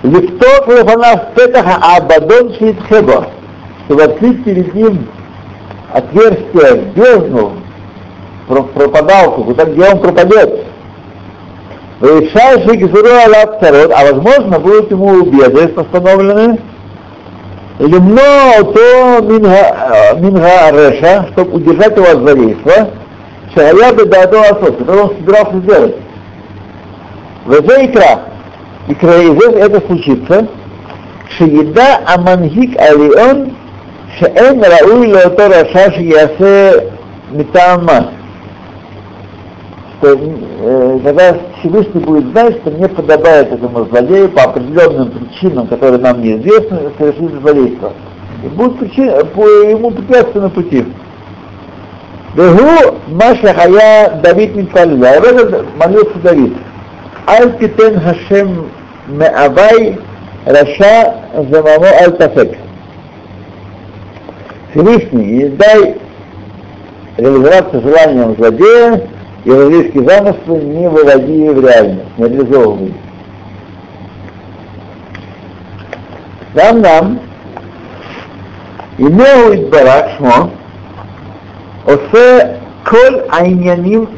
Лифтов 0.02 0.68
лефанав 0.68 1.34
петаха 1.34 1.96
абадон 1.96 2.52
шитхебо, 2.54 3.28
чтобы 3.86 4.02
открыть 4.02 4.44
перед 4.44 4.74
ним 4.74 5.06
отверстие 5.92 6.74
в 6.74 6.94
бездну, 6.94 7.52
пропадалку, 8.46 9.44
куда 9.44 9.64
где 9.64 9.88
он 9.88 10.00
пропадет. 10.00 10.64
Решающий 12.00 12.76
Гзуру 12.76 13.08
Аллах 13.08 13.60
Царот, 13.60 13.92
а 13.94 14.12
возможно 14.12 14.58
будут 14.58 14.90
ему 14.90 15.22
беды 15.22 15.68
постановлены, 15.68 16.58
Лемно 17.78 18.64
то 18.74 19.20
Минга 20.18 20.70
Реша, 20.70 21.28
чтобы 21.32 21.56
удержать 21.56 21.96
его 21.96 22.10
от 22.10 22.18
злодейства, 22.18 22.90
Шая 23.54 23.92
бы 23.92 24.04
до 24.04 24.22
Асот, 24.22 24.78
который 24.78 25.02
он 25.02 25.10
собирался 25.16 25.58
сделать. 25.60 25.94
В 27.44 27.52
икра, 27.52 28.22
икра 28.88 29.16
из 29.18 29.42
это 29.54 29.80
случится, 29.86 30.48
Шиеда 31.36 32.00
Амангик 32.06 32.76
Алион, 32.80 33.52
Шеэн 34.18 34.60
Рауи 34.60 35.06
Леото 35.06 35.48
Раша 35.48 35.92
Шиясе 35.92 36.92
Митама. 37.30 38.12
Что 39.98 40.18
э, 40.18 40.98
когда 41.04 41.36
Всевышний 41.60 42.00
будет 42.00 42.26
знать, 42.32 42.56
что 42.56 42.70
не 42.72 42.88
подобает 42.88 43.52
этому 43.52 43.84
злодею 43.84 44.30
по 44.30 44.42
определенным 44.42 45.10
причинам, 45.10 45.68
которые 45.68 46.00
нам 46.00 46.20
неизвестны, 46.20 46.90
совершить 46.98 47.40
злодейство. 47.40 47.92
И 48.42 48.48
будут 48.48 48.78
причины, 48.80 49.24
по 49.26 49.46
ему 49.46 49.90
препятствия 49.92 50.40
на 50.40 50.50
пути. 50.50 50.84
Вегу 52.34 52.98
Маша 53.08 53.54
Хая 53.54 54.20
Давид 54.22 54.56
Митфалила. 54.56 55.10
Об 55.10 55.24
этом 55.24 55.66
молился 55.76 56.18
Давид. 56.22 56.54
Аль 57.28 57.56
Титен 57.58 58.00
Хашем 58.00 58.68
Меавай 59.06 59.98
Раша 60.44 61.14
Замамо 61.32 61.86
Аль 61.86 62.16
Тафек. 62.16 62.58
Всевышний, 64.72 65.48
дай 65.50 65.96
реализоваться 67.16 67.80
желанием 67.80 68.34
злодея, 68.36 69.08
и 69.44 69.48
еврейские 69.48 70.04
замыслы 70.04 70.58
не 70.58 70.88
выводи 70.88 71.48
в 71.50 71.64
реальность, 71.64 72.18
не 72.18 72.28
реализовывай. 72.28 72.94
Там 76.54 76.80
нам 76.80 77.20
имею 78.98 79.68
Барак 79.68 80.10
Шмо, 80.16 80.50
Осе 81.86 82.60
коль 82.84 83.22
айняним 83.30 84.08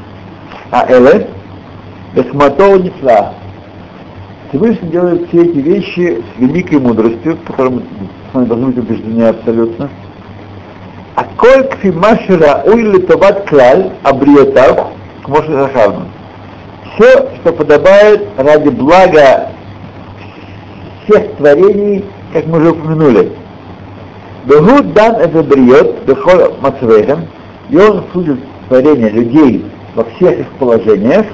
аэлэ 0.71 1.27
эсматол 2.15 2.79
несла. 2.79 3.35
Всевышний 4.49 4.91
делает 4.91 5.29
все 5.29 5.43
эти 5.43 5.59
вещи 5.59 6.23
с 6.23 6.41
великой 6.41 6.79
мудростью, 6.79 7.37
которым 7.45 7.83
мы 8.33 8.47
должны 8.47 8.67
быть 8.69 8.79
убеждены 8.79 9.25
абсолютно. 9.25 9.89
А 11.17 11.25
коль 11.37 11.65
кфимашира 11.69 12.63
уйли 12.67 12.99
табат 13.01 13.49
клаль 13.49 13.91
абриотав 14.05 14.93
к 15.25 15.29
Рахавну. 15.29 16.07
Все, 16.95 17.29
что 17.41 17.53
подобает 17.53 18.29
ради 18.37 18.69
блага 18.69 19.51
всех 21.05 21.35
творений, 21.37 22.05
как 22.33 22.47
мы 22.47 22.59
уже 22.59 22.71
упомянули. 22.71 23.33
Бегут 24.45 24.93
дан 24.93 25.17
это 25.17 25.43
бриот, 25.43 26.05
бехол 26.07 26.57
мацвейхем, 26.61 27.27
и 27.71 27.77
он 27.77 28.05
судит 28.13 28.39
творение 28.69 29.11
людей 29.11 29.65
во 29.95 30.05
всех 30.05 30.41
их 30.41 30.49
положениях, 30.59 31.27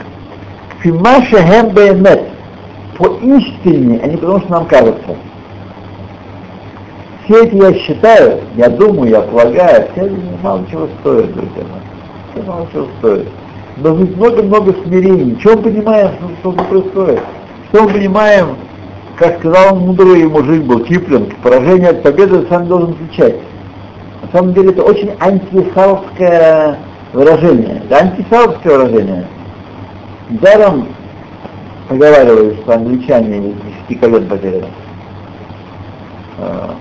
фимаша 0.80 1.43
хем 1.43 1.70
беймет, 1.70 2.22
по 2.99 3.07
истине, 3.22 4.01
а 4.03 4.07
не 4.07 4.16
потому, 4.16 4.41
что 4.41 4.51
нам 4.51 4.66
кажется. 4.66 5.16
Все 7.24 7.45
эти 7.45 7.55
я 7.55 7.74
считаю, 7.74 8.41
я 8.57 8.68
думаю, 8.68 9.11
я 9.11 9.20
полагаю, 9.22 9.89
все 9.93 10.07
это 10.07 10.16
мало 10.43 10.64
чего 10.70 10.89
стоит, 11.01 11.33
друзья 11.33 11.62
мои. 11.62 11.83
Все 12.33 12.43
мало 12.43 12.66
чего 12.72 12.87
стоит. 12.99 13.28
Но 13.76 13.95
быть 13.95 14.16
много-много 14.16 14.74
смирений. 14.85 15.39
Мы 15.45 15.57
понимаем, 15.57 16.11
что, 16.41 16.53
что 16.53 16.64
происходит? 16.64 17.20
Что 17.68 17.83
мы 17.85 17.91
понимаем, 17.91 18.57
как 19.16 19.39
сказал 19.39 19.76
мудрый 19.76 20.24
мужик 20.24 20.64
был, 20.64 20.80
Киплинг, 20.80 21.35
поражение 21.43 21.91
от 21.91 22.03
победы 22.03 22.45
сам 22.49 22.66
должен 22.66 22.91
отличать. 22.91 23.37
На 24.23 24.29
самом 24.39 24.55
деле 24.55 24.70
это 24.70 24.83
очень 24.83 25.11
антисалское 25.20 26.79
выражение. 27.12 27.83
Это 27.85 27.99
антисалское 27.99 28.79
выражение. 28.79 29.27
Даром 30.31 30.89
поговаривали, 31.89 32.57
что 32.62 32.75
англичане 32.75 33.51
из 33.51 33.55
10 33.89 34.01
колен 34.01 34.29
потеряли. 34.29 34.66
А, 36.39 36.75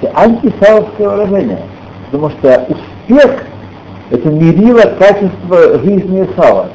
это 0.00 0.12
антисалское 0.14 1.08
выражение. 1.08 1.62
Потому 2.10 2.30
что 2.30 2.66
успех 2.68 3.44
это 4.10 4.28
мерило 4.28 4.82
качество 4.98 5.78
жизни 5.78 6.28
Сава. 6.36 6.68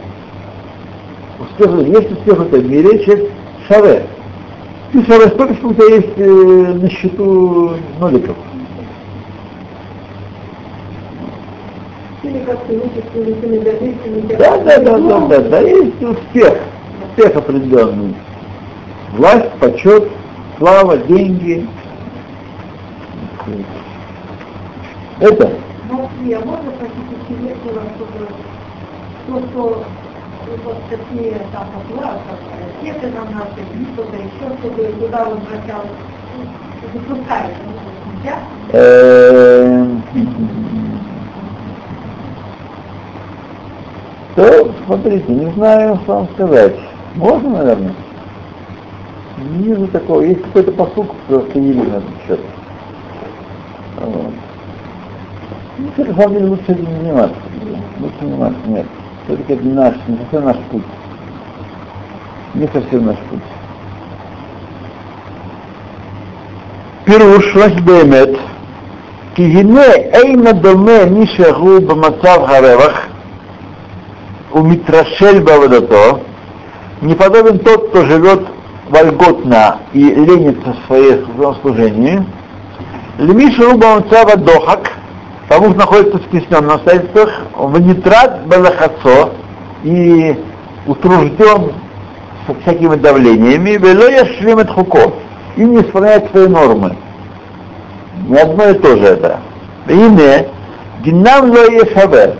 Успех, 1.39 1.87
есть 1.87 2.11
успех 2.11 2.39
в 2.39 2.41
этом 2.41 2.67
мире, 2.67 3.03
человек 3.05 3.29
шаве. 3.67 4.03
Ты 4.91 5.05
шаве, 5.05 5.27
сколько 5.27 5.53
у 5.63 5.73
тебя 5.73 5.95
есть 5.95 6.17
э, 6.17 6.73
на 6.81 6.89
счету 6.89 7.73
ноликов? 7.99 8.35
Да, 14.39 14.57
да, 14.57 14.77
да, 14.79 14.97
да, 14.97 15.19
да, 15.27 15.39
да, 15.39 15.59
есть 15.59 16.01
успех, 16.01 16.53
успех 17.09 17.35
определенный. 17.35 18.15
Власть, 19.13 19.51
почет, 19.59 20.09
слава, 20.57 20.97
деньги. 20.97 21.67
Это. 25.19 25.49
Москве, 25.89 26.39
можно 26.39 26.71
спросить 26.71 27.09
у 27.11 27.33
директора, 27.33 27.81
чтобы 27.95 28.27
то, 29.27 29.39
что 29.49 29.83
вот 30.63 30.77
такие 30.89 31.37
там 31.51 31.67
оплаты, 31.75 32.19
ракеты 32.81 33.07
нам 33.11 33.27
наши, 33.33 33.61
что-то 33.93 34.15
еще, 34.15 34.45
чтобы 34.59 34.83
туда 34.99 35.25
возвращалось, 35.25 35.97
запускали, 36.93 37.53
нельзя? 38.15 38.35
То, 44.36 44.72
смотрите, 44.86 45.32
не 45.32 45.50
знаю, 45.52 45.98
что 46.04 46.14
вам 46.14 46.28
сказать. 46.34 46.74
Можно, 47.14 47.50
наверное? 47.50 47.94
Не 49.38 49.64
вижу 49.64 49.86
такого. 49.88 50.22
Есть 50.22 50.42
какой-то 50.42 50.72
посук 50.72 51.14
в 51.28 51.40
Таиле 51.52 51.82
на 51.82 51.96
этот 51.96 52.10
счет. 52.26 52.40
Вот. 54.00 54.32
Ну, 55.78 56.04
на 56.04 56.14
самом 56.14 56.34
деле 56.34 56.46
лучше 56.46 56.64
этим 56.68 56.84
не 56.84 56.96
заниматься. 57.00 57.36
Лучше 58.00 58.16
заниматься, 58.20 58.60
нет. 58.66 58.86
Все-таки 59.26 59.52
это 59.52 59.64
не 59.64 59.72
наш, 59.72 59.94
не 60.08 60.16
совсем 60.16 60.44
наш 60.44 60.56
путь. 60.70 60.82
Не 62.54 62.66
совсем 62.68 63.06
наш 63.06 63.16
путь. 63.30 63.40
פירוש 67.04 67.56
רק 67.56 67.72
באמת, 67.84 68.28
כי 69.34 69.42
הנה 69.42 69.92
אין 69.92 70.46
הדומה 70.46 71.04
מי 71.10 71.26
שהוא 71.26 71.80
במצב 71.86 72.40
הרווח 72.46 73.06
у 74.51 74.61
Митрашель 74.61 75.41
Бавадато, 75.41 76.21
не 77.01 77.15
подобен 77.15 77.59
тот, 77.59 77.89
кто 77.89 78.05
живет 78.05 78.47
вольготно 78.89 79.79
и 79.93 79.99
ленится 79.99 80.73
в 80.73 80.87
своем 80.87 81.55
служении, 81.61 82.25
Лемиша 83.17 83.63
Рубамцава 83.63 84.35
Дохак, 84.35 84.91
тому 85.49 85.73
находится 85.73 86.19
в 86.19 86.23
стесненных 86.25 86.75
обстоятельствах, 86.75 87.29
в 87.55 87.79
нитрат 87.79 88.45
Балахацо 88.45 89.31
и 89.83 90.35
утружден 90.85 91.73
всякими 92.61 92.95
давлениями, 92.95 93.71
вело 93.71 94.07
яшлим 94.07 94.65
хуко, 94.67 95.13
и 95.55 95.63
не 95.63 95.81
исполняет 95.81 96.29
свои 96.31 96.47
нормы. 96.47 96.95
Не 98.27 98.37
одно 98.37 98.69
и 98.69 98.73
то 98.75 98.97
же 98.97 99.03
это. 99.03 99.39
Ине, 99.87 100.47
динам 101.03 101.51
ло 101.51 101.65
ешаве, 101.65 102.35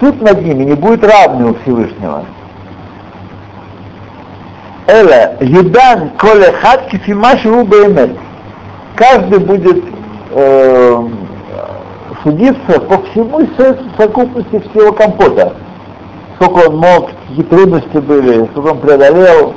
суд 0.00 0.20
над 0.22 0.42
ними 0.42 0.64
не 0.64 0.74
будет 0.74 1.04
равный 1.04 1.50
у 1.50 1.54
Всевышнего. 1.62 2.24
Эла, 4.86 5.36
юдан 5.40 6.10
коле 6.18 6.52
хат 6.52 6.88
кифимаш 6.90 7.44
беймет. 7.44 8.16
Каждый 8.96 9.38
будет 9.38 9.84
э, 10.30 11.08
судиться 12.22 12.80
по 12.80 13.02
всему 13.04 13.46
совокупности 13.56 14.58
всего 14.70 14.92
компота. 14.92 15.54
Сколько 16.36 16.70
он 16.70 16.78
мог, 16.78 17.10
какие 17.28 17.44
трудности 17.44 17.98
были, 17.98 18.46
сколько 18.46 18.68
он 18.68 18.78
преодолел. 18.80 19.54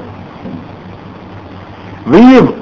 Вим 2.06 2.56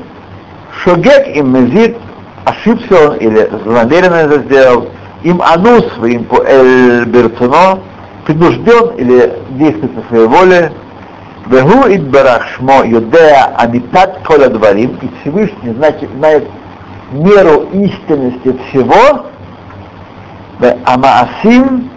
шогек 0.83 1.35
им 1.35 1.51
мезит, 1.51 1.97
ошибся 2.45 3.09
он 3.09 3.17
или 3.17 3.49
намеренно 3.65 4.15
это 4.15 4.39
сделал, 4.43 4.87
им 5.23 5.41
анус, 5.41 5.85
им 6.03 6.27
эль 6.45 7.05
берцуно, 7.05 7.79
принужден 8.25 8.95
или 8.97 9.33
действует 9.51 9.93
по 9.95 10.07
своей 10.07 10.27
воле, 10.27 10.71
Вегу 11.47 11.87
Идбарах 11.87 12.47
Шмо 12.55 12.83
Юдея 12.85 13.53
Амитат 13.57 14.19
Коля 14.25 14.49
Дворим, 14.49 14.97
и 15.01 15.09
Всевышний 15.21 15.73
значит, 15.73 16.09
знает 16.17 16.47
меру 17.11 17.67
истинности 17.73 18.57
всего, 18.69 19.25
Амаасим, 20.85 21.89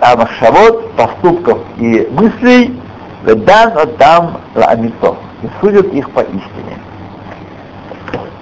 Амашавот, 0.00 0.92
поступков 0.92 1.58
и 1.78 2.08
мыслей, 2.10 2.80
Ведан 3.24 3.78
Отам 3.78 4.40
Ламито, 4.54 5.16
и 5.42 5.46
судят 5.60 5.86
их 5.92 6.10
по 6.10 6.20
истине. 6.20 6.76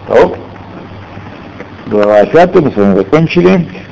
Топ. 0.06 0.36
Глава 1.86 2.24
5, 2.24 2.54
мы 2.56 2.70
с 2.70 2.76
вами 2.76 2.96
закончили. 2.96 3.87